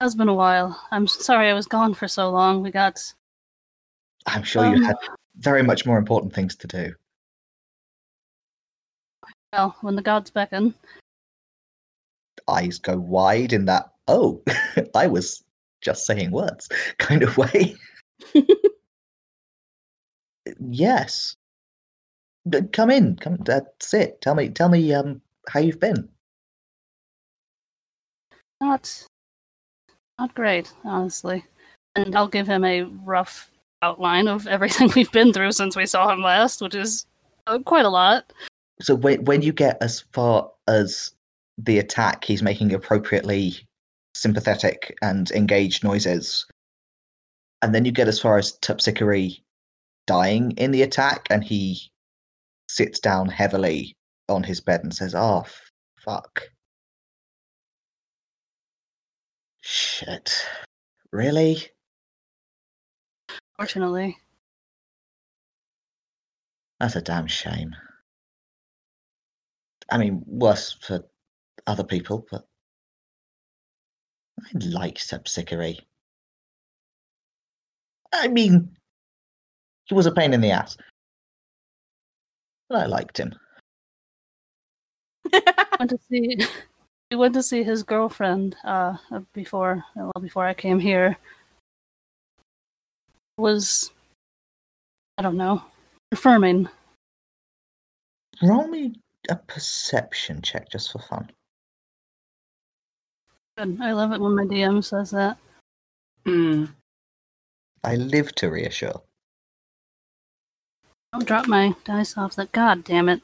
[0.00, 0.80] Has been a while.
[0.90, 2.62] I'm sorry I was gone for so long.
[2.62, 3.00] We got
[4.26, 4.96] I'm sure you Um, had
[5.36, 6.94] very much more important things to do.
[9.52, 10.74] well when the gods beckon.
[12.48, 14.42] Eyes go wide in that, oh,
[14.94, 15.44] I was
[15.80, 16.68] just saying words
[16.98, 17.76] kind of way.
[20.60, 21.36] yes.
[22.72, 24.20] Come in, come uh, sit.
[24.20, 26.08] Tell me, tell me, um, how you've been.
[28.60, 29.06] Not
[30.18, 31.44] not great, honestly.
[31.94, 33.50] And I'll give him a rough
[33.82, 37.06] outline of everything we've been through since we saw him last, which is
[37.46, 38.32] uh, quite a lot.
[38.80, 41.12] So when when you get as far as
[41.58, 43.56] the attack, he's making appropriately
[44.14, 46.46] sympathetic and engaged noises,
[47.62, 49.40] and then you get as far as Terpsichore
[50.06, 51.90] dying in the attack, and he
[52.68, 53.96] sits down heavily
[54.28, 55.44] on his bed and says, "Oh,
[55.98, 56.42] fuck,
[59.60, 60.46] shit,
[61.12, 61.70] really."
[63.56, 64.16] Fortunately,
[66.80, 67.74] That's a damn shame.
[69.90, 71.04] I mean, worse for
[71.66, 72.46] other people, but
[74.40, 75.78] I like Terpsichore.
[78.12, 78.76] I mean,
[79.84, 80.76] he was a pain in the ass,
[82.68, 83.34] but I liked him.
[85.78, 86.38] went to see
[87.10, 88.96] we went to see his girlfriend uh
[89.32, 91.16] before well before I came here.
[93.38, 93.90] Was
[95.18, 95.62] I don't know
[96.12, 96.68] affirming.
[98.42, 98.94] Roll me
[99.28, 101.30] a perception check just for fun.
[103.56, 103.78] Good.
[103.80, 105.38] I love it when my DM says that.
[106.26, 106.66] Hmm.
[107.82, 109.00] I live to reassure.
[111.16, 112.52] I'll drop my dice off that.
[112.52, 113.22] God damn it.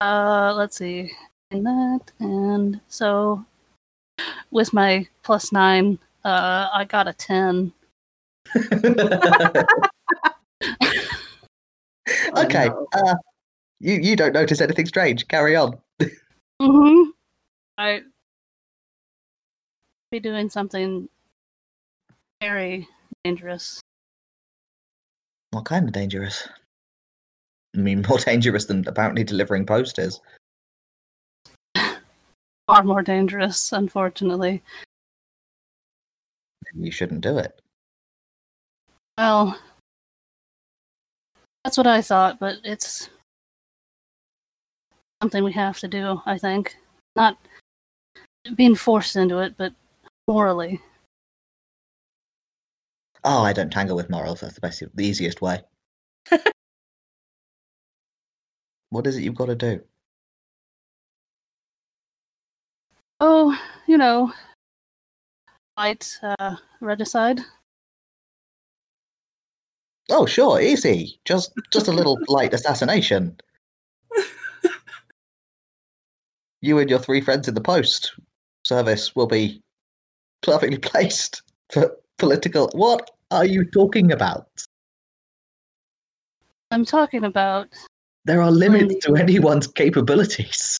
[0.00, 1.12] Uh, let's see.
[1.50, 3.44] And that, and so
[4.50, 7.70] with my plus nine, uh, I got a ten.
[12.38, 13.14] okay, uh,
[13.80, 15.28] you you don't notice anything strange.
[15.28, 15.76] Carry on.
[16.62, 17.10] Mm-hmm.
[17.76, 18.00] I
[20.10, 21.10] be doing something
[22.40, 22.88] very
[23.22, 23.82] dangerous.
[25.54, 26.48] What kind of dangerous?
[27.76, 30.20] I mean, more dangerous than apparently delivering posters.
[31.76, 34.64] Far more dangerous, unfortunately.
[36.74, 37.60] You shouldn't do it.
[39.16, 39.56] Well,
[41.62, 43.08] that's what I thought, but it's
[45.22, 46.76] something we have to do, I think.
[47.14, 47.38] Not
[48.56, 49.72] being forced into it, but
[50.26, 50.80] morally.
[53.24, 54.40] Oh, I don't tangle with morals.
[54.40, 55.62] That's the best, the easiest way.
[58.90, 59.80] what is it you've got to do?
[63.20, 64.30] Oh, you know,
[65.76, 67.40] fight uh, regicide.
[70.10, 71.18] Oh, sure, easy.
[71.24, 73.38] Just just a little light assassination.
[76.60, 78.14] You and your three friends in the post
[78.64, 79.62] service will be
[80.42, 82.70] perfectly placed for political.
[82.74, 84.46] What are you talking about?
[86.70, 87.68] I'm talking about
[88.24, 90.78] There are limits to anyone's capabilities.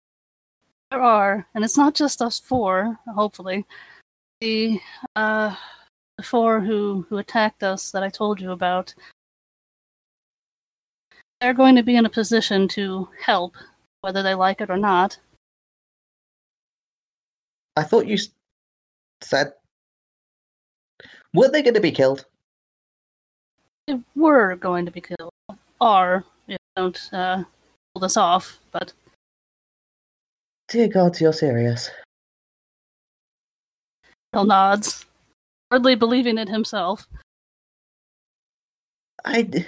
[0.90, 2.98] there are, and it's not just us four.
[3.14, 3.64] Hopefully,
[4.40, 4.80] the
[5.16, 5.54] uh,
[6.16, 8.94] the four who who attacked us that I told you about.
[11.40, 13.56] They're going to be in a position to help,
[14.00, 15.18] whether they like it or not.
[17.76, 18.16] I thought you
[19.20, 19.52] said.
[21.34, 22.24] Weren't they going to be killed?
[23.86, 25.32] They were going to be killed.
[25.80, 27.42] Are if don't uh,
[27.92, 28.92] pull this off, but
[30.68, 31.90] Dear God, you're serious.
[34.32, 35.04] Rill nods,
[35.70, 37.06] hardly believing it himself.
[39.24, 39.66] I.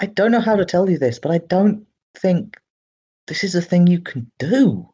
[0.00, 2.58] I don't know how to tell you this, but I don't think
[3.28, 4.88] this is a thing you can do.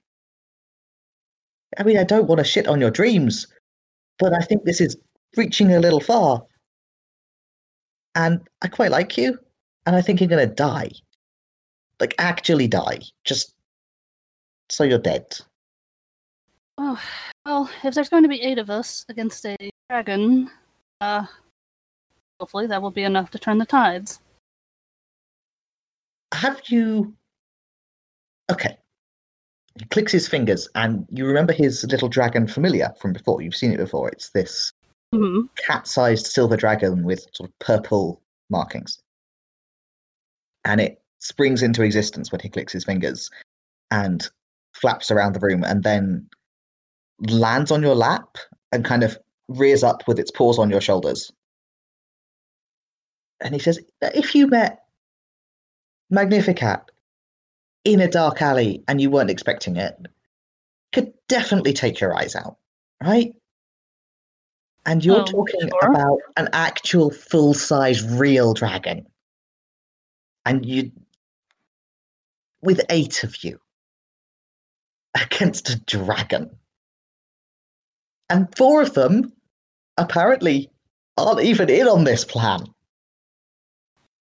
[1.79, 3.47] I mean, I don't want to shit on your dreams,
[4.19, 4.97] but I think this is
[5.37, 6.45] reaching a little far.
[8.15, 9.39] And I quite like you,
[9.87, 10.91] and I think you're going to die.
[12.01, 13.01] Like, actually die.
[13.25, 13.55] Just
[14.71, 15.37] so you're dead.
[16.79, 17.01] Oh,
[17.45, 19.57] well, if there's going to be eight of us against a
[19.89, 20.51] dragon,
[21.01, 21.27] uh,
[22.39, 24.21] hopefully that will be enough to turn the tides.
[26.33, 27.15] Have you.
[28.51, 28.79] Okay.
[29.79, 33.43] he clicks his fingers, and you remember his little dragon familiar from before.
[33.43, 34.09] You've seen it before.
[34.09, 34.73] It's this
[35.13, 39.01] hmm cat-sized silver dragon with sort of purple markings,
[40.65, 43.31] and it springs into existence when he clicks his fingers,
[43.91, 44.31] and
[44.75, 46.29] flaps around the room, and then
[47.29, 48.39] lands on your lap
[48.73, 51.33] and kind of rears up with its paws on your shoulders.
[53.41, 54.85] And he says, "If you met
[56.11, 56.91] Magnificat
[57.85, 59.97] in a dark alley and you weren't expecting it,
[60.93, 62.59] could definitely take your eyes out,
[63.03, 63.35] right?
[64.89, 65.91] And you're Oh, talking sure.
[65.91, 69.07] about an actual full size real dragon.
[70.47, 70.91] And you,
[72.63, 73.61] with eight of you
[75.15, 76.59] against a dragon.
[78.31, 79.31] And four of them
[79.99, 80.71] apparently
[81.19, 82.65] aren't even in on this plan.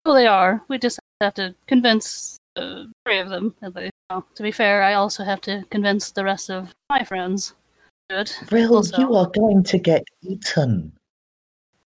[0.05, 0.61] Well, they are.
[0.67, 3.55] We just have to convince uh, three of them.
[3.61, 3.93] At least.
[4.09, 7.53] Well, to be fair, I also have to convince the rest of my friends.
[8.09, 8.31] Good.
[8.51, 10.93] Rill, Also- you are going to get eaten.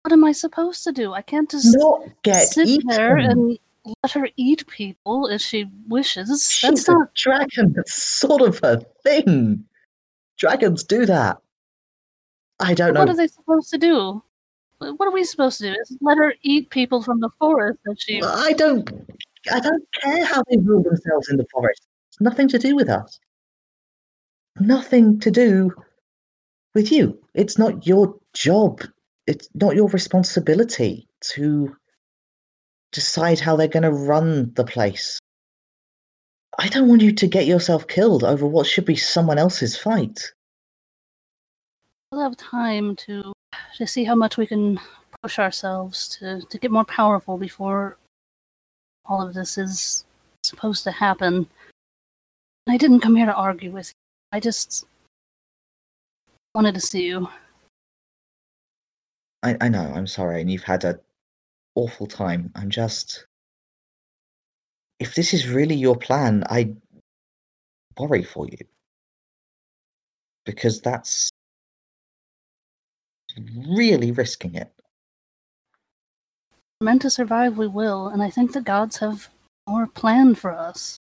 [0.04, 1.14] What am I supposed to do?
[1.14, 2.88] I can't just Not get sit eaten.
[2.88, 3.60] there and
[4.04, 6.52] let her eat people if she wishes.
[6.52, 7.14] She's That's a not.
[7.14, 7.74] dragon.
[7.74, 9.66] That's sort of a thing.
[10.38, 11.38] Dragons do that.
[12.60, 13.02] I don't know.
[13.02, 14.24] What are they supposed to do?
[14.80, 15.80] What are we supposed to do?
[15.80, 18.22] Is let her eat people from the forest that she.
[18.24, 18.90] I don't.
[19.52, 21.82] I don't care how they rule themselves in the forest.
[22.10, 23.20] It's nothing to do with us.
[24.60, 25.72] Nothing to do
[26.74, 27.20] with you.
[27.34, 28.82] It's not your job.
[29.28, 31.76] It's not your responsibility to
[32.92, 35.20] decide how they're going to run the place.
[36.58, 40.20] I don't want you to get yourself killed over what should be someone else's fight.
[42.12, 43.32] We'll have time to
[43.78, 44.80] to see how much we can
[45.22, 47.98] push ourselves to to get more powerful before
[49.06, 50.06] all of this is
[50.44, 51.48] supposed to happen.
[52.68, 54.38] I didn't come here to argue with you.
[54.38, 54.86] I just
[56.56, 57.30] wanted to see you.
[59.44, 61.00] I, I know, I'm sorry, and you've had a
[61.76, 62.52] awful time.
[62.56, 63.26] I'm just
[65.00, 66.74] if this is really your plan, I
[67.98, 68.58] worry for you.
[70.46, 71.30] Because that's
[73.70, 74.72] really risking it.
[76.80, 79.30] We're meant to survive, we will, and I think the gods have
[79.68, 80.98] more planned for us.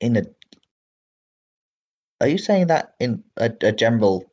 [0.00, 0.24] In a
[2.20, 4.30] Are you saying that in a, a general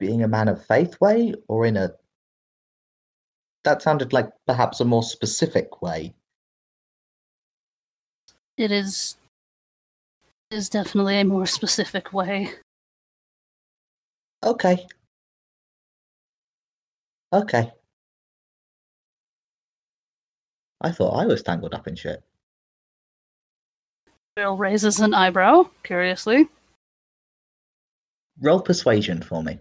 [0.00, 1.92] being a man of faith way or in a
[3.64, 6.14] that sounded like perhaps a more specific way.
[8.56, 9.16] It is
[10.50, 12.50] is definitely a more specific way.
[14.42, 14.86] Okay.
[17.32, 17.70] Okay.
[20.80, 22.22] I thought I was tangled up in shit.
[24.36, 26.48] Rill raises an eyebrow, curiously.
[28.40, 29.58] Roll persuasion for me.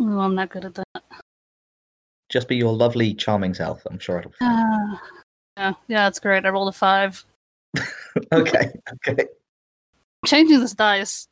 [0.00, 1.02] Ooh, I'm not good at that.
[2.28, 3.82] Just be your lovely, charming self.
[3.90, 4.32] I'm sure it'll.
[4.40, 4.96] Uh,
[5.56, 6.44] yeah, yeah, it's great.
[6.44, 7.24] I rolled a five.
[8.32, 8.70] okay.
[9.08, 9.26] Okay.
[10.26, 11.26] changing this dice.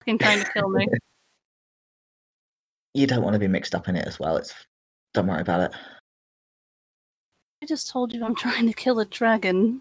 [0.00, 0.88] Fucking trying to kill me.
[2.94, 4.36] You don't want to be mixed up in it as well.
[4.36, 4.52] It's.
[5.14, 5.72] Don't worry about it.
[7.62, 9.80] I just told you I'm trying to kill a dragon.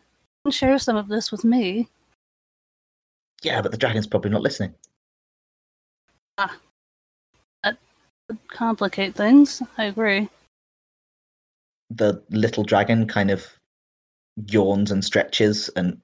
[0.49, 1.89] Share some of this with me.
[3.41, 4.73] Yeah, but the dragon's probably not listening.
[6.37, 6.57] Ah,
[7.63, 7.77] Would
[8.49, 9.61] complicate things.
[9.77, 10.29] I agree.
[11.89, 13.45] The little dragon kind of
[14.47, 15.99] yawns and stretches and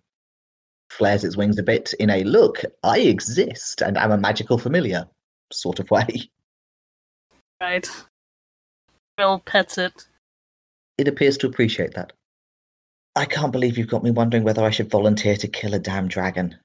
[0.89, 5.07] flares its wings a bit in a look, I exist and I'm a magical familiar
[5.51, 6.07] sort of way.
[7.59, 7.89] Right.
[9.17, 10.05] Rill pets it.
[10.99, 12.13] It appears to appreciate that.
[13.15, 16.07] I can't believe you've got me wondering whether I should volunteer to kill a damn
[16.07, 16.55] dragon.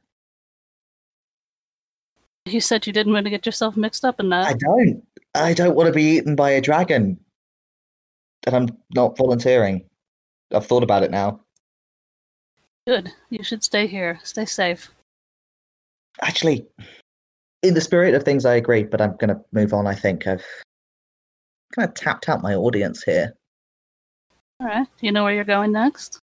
[2.44, 4.46] You said you didn't want to get yourself mixed up in that.
[4.46, 5.02] I don't.
[5.34, 7.18] I don't want to be eaten by a dragon.
[8.46, 9.84] And I'm not volunteering.
[10.52, 11.40] I've thought about it now.
[12.86, 13.12] Good.
[13.30, 14.18] You should stay here.
[14.24, 14.90] Stay safe.
[16.20, 16.66] Actually,
[17.62, 20.26] in the spirit of things, I agree, but I'm going to move on, I think.
[20.26, 20.44] I've
[21.74, 23.32] kind of tapped out my audience here.
[24.60, 24.86] All right.
[25.00, 26.18] Do you know where you're going next?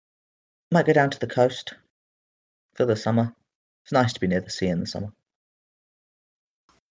[0.73, 1.75] Might go down to the coast
[2.75, 3.33] for the summer.
[3.85, 5.12] It's nice to be near the sea in the summer.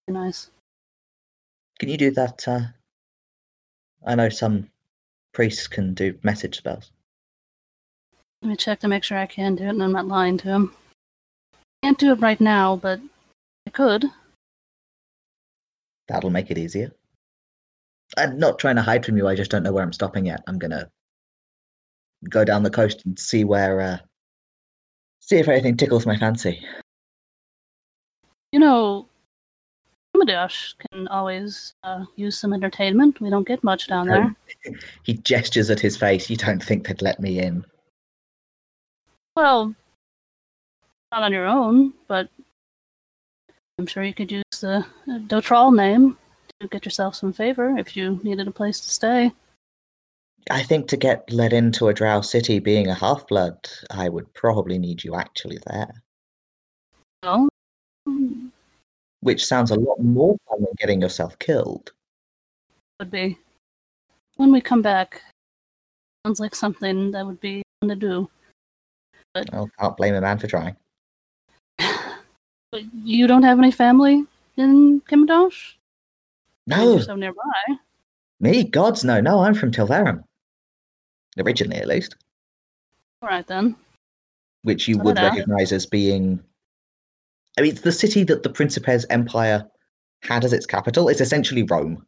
[0.08, 0.50] Nice.
[1.80, 2.48] Can you do that?
[2.48, 2.62] Uh,
[4.06, 4.70] I know some
[5.34, 6.92] priests can do message spells.
[8.42, 10.48] Let me check to make sure I can do it and I'm not lying to
[10.48, 10.74] him.
[11.84, 13.00] Can't do it right now, but
[13.66, 14.06] I could.
[16.08, 16.92] That'll make it easier.
[18.18, 19.28] I'm not trying to hide from you.
[19.28, 20.42] I just don't know where I'm stopping yet.
[20.48, 20.90] I'm gonna
[22.30, 23.98] go down the coast and see where uh,
[25.28, 26.66] See if anything tickles my fancy.
[28.54, 29.10] You know,
[30.18, 33.22] Kamadosh can always uh, use some entertainment.
[33.22, 34.36] We don't get much down there.
[35.04, 36.30] He gestures at his face.
[36.30, 37.66] You don't think they'd let me in?
[39.36, 39.74] Well,
[41.12, 42.30] not on your own, but
[43.80, 46.18] I'm sure you could use the uh, Dotral name
[46.60, 49.32] to get yourself some favor if you needed a place to stay.
[50.50, 53.58] I think to get let into a Drow city being a half blood,
[53.92, 56.04] I would probably need you actually there.
[57.24, 57.48] Well,
[59.28, 61.92] Which sounds a lot more fun than getting yourself killed.
[62.98, 63.38] would be
[64.38, 65.22] when we come back.
[66.26, 68.30] Sounds like something that would be fun to do.
[69.52, 70.78] Well, can't blame a man for trying.
[71.78, 74.26] But you don't have any family
[74.56, 75.74] in Kamadosh?
[76.66, 77.78] No, You're so nearby.
[78.40, 80.24] me, gods, no, no, I'm from Tilvarum.
[81.38, 82.16] Originally, at least.
[83.22, 83.76] All right then.
[84.62, 86.42] Which you Not would recognize as being.
[87.58, 89.66] I mean, it's the city that the Principes Empire
[90.22, 91.10] had as its capital.
[91.10, 92.06] It's essentially Rome.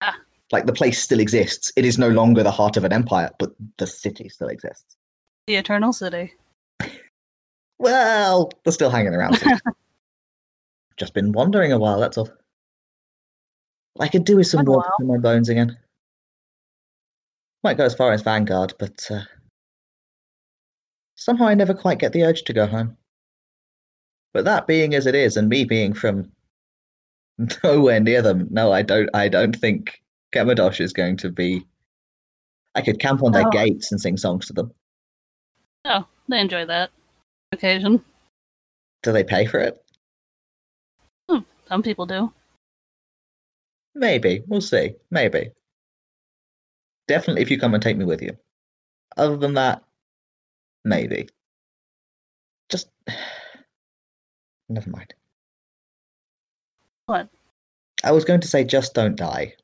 [0.00, 0.16] Ah.
[0.50, 1.72] Like the place still exists.
[1.76, 4.96] It is no longer the heart of an empire, but the city still exists.
[5.46, 6.32] The Eternal City.
[7.78, 9.42] Well, they're still hanging around.
[10.98, 12.28] Just been wandering a while, that's all.
[13.98, 15.78] I could do with some warmth in my bones again.
[17.64, 19.22] Might go as far as Vanguard, but uh,
[21.14, 22.98] somehow I never quite get the urge to go home.
[24.32, 26.30] But that being as it is, and me being from
[27.64, 29.08] nowhere near them, no, I don't.
[29.14, 30.00] I don't think
[30.34, 31.66] Kamadosh is going to be.
[32.74, 33.50] I could camp on their Oh.
[33.50, 34.72] gates and sing songs to them.
[35.84, 36.90] Oh, they enjoy that
[37.50, 38.04] occasion.
[39.02, 39.82] Do they pay for it?
[41.28, 42.32] Hmm, some people do.
[43.94, 44.44] Maybe.
[44.46, 44.94] We'll see.
[45.10, 45.50] Maybe.
[47.08, 48.36] Definitely if you come and take me with you.
[49.16, 49.82] Other than that,
[50.84, 51.28] maybe.
[52.68, 52.88] Just.
[54.70, 55.12] Never mind.
[57.06, 57.28] What?
[58.04, 59.54] I was going to say just don't die.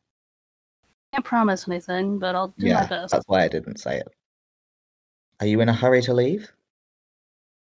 [1.13, 3.13] Can't promise anything, but I'll do my best.
[3.13, 4.09] that's why I didn't say it.
[5.41, 6.51] Are you in a hurry to leave?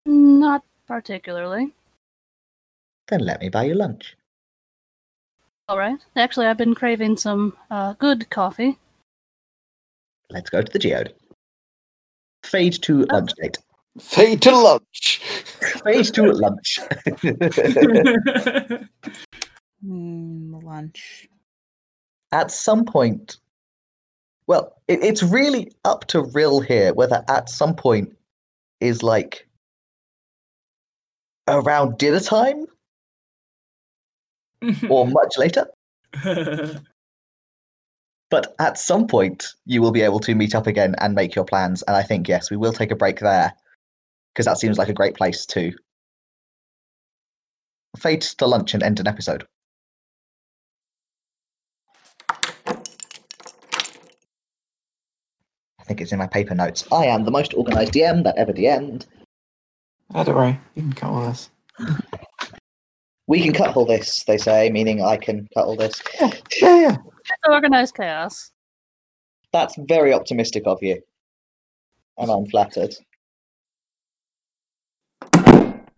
[0.04, 1.72] Not particularly.
[3.08, 4.16] Then let me buy you lunch.
[5.68, 5.98] All right.
[6.16, 8.76] Actually, I've been craving some uh, good coffee.
[10.30, 11.14] Let's go to the geode.
[12.42, 13.14] Fade to Oh.
[13.14, 13.58] lunch date.
[14.00, 15.20] Fade to lunch.
[15.60, 16.78] Fade to lunch.
[19.84, 21.26] Mm, lunch.
[22.32, 23.38] at some point,
[24.46, 28.14] well, it, it's really up to Rill here whether at some point
[28.80, 29.48] is like
[31.48, 32.66] around dinner time
[34.90, 35.66] or much later.
[38.30, 41.44] But at some point, you will be able to meet up again and make your
[41.44, 41.82] plans.
[41.84, 43.54] And I think, yes, we will take a break there
[44.34, 45.72] because that seems like a great place to
[47.98, 49.46] fade to lunch and end an episode.
[55.78, 56.86] I think it's in my paper notes.
[56.92, 59.06] I am the most organized DM that ever DM'd.
[60.14, 60.60] Oh, don't worry.
[60.74, 61.50] You can cut all this.
[63.26, 66.02] We can cut all this, they say, meaning I can cut all this.
[66.20, 66.96] Yeah, yeah, yeah.
[67.48, 68.50] Organized chaos.
[69.52, 71.00] That's very optimistic of you.
[72.18, 72.94] And I'm flattered.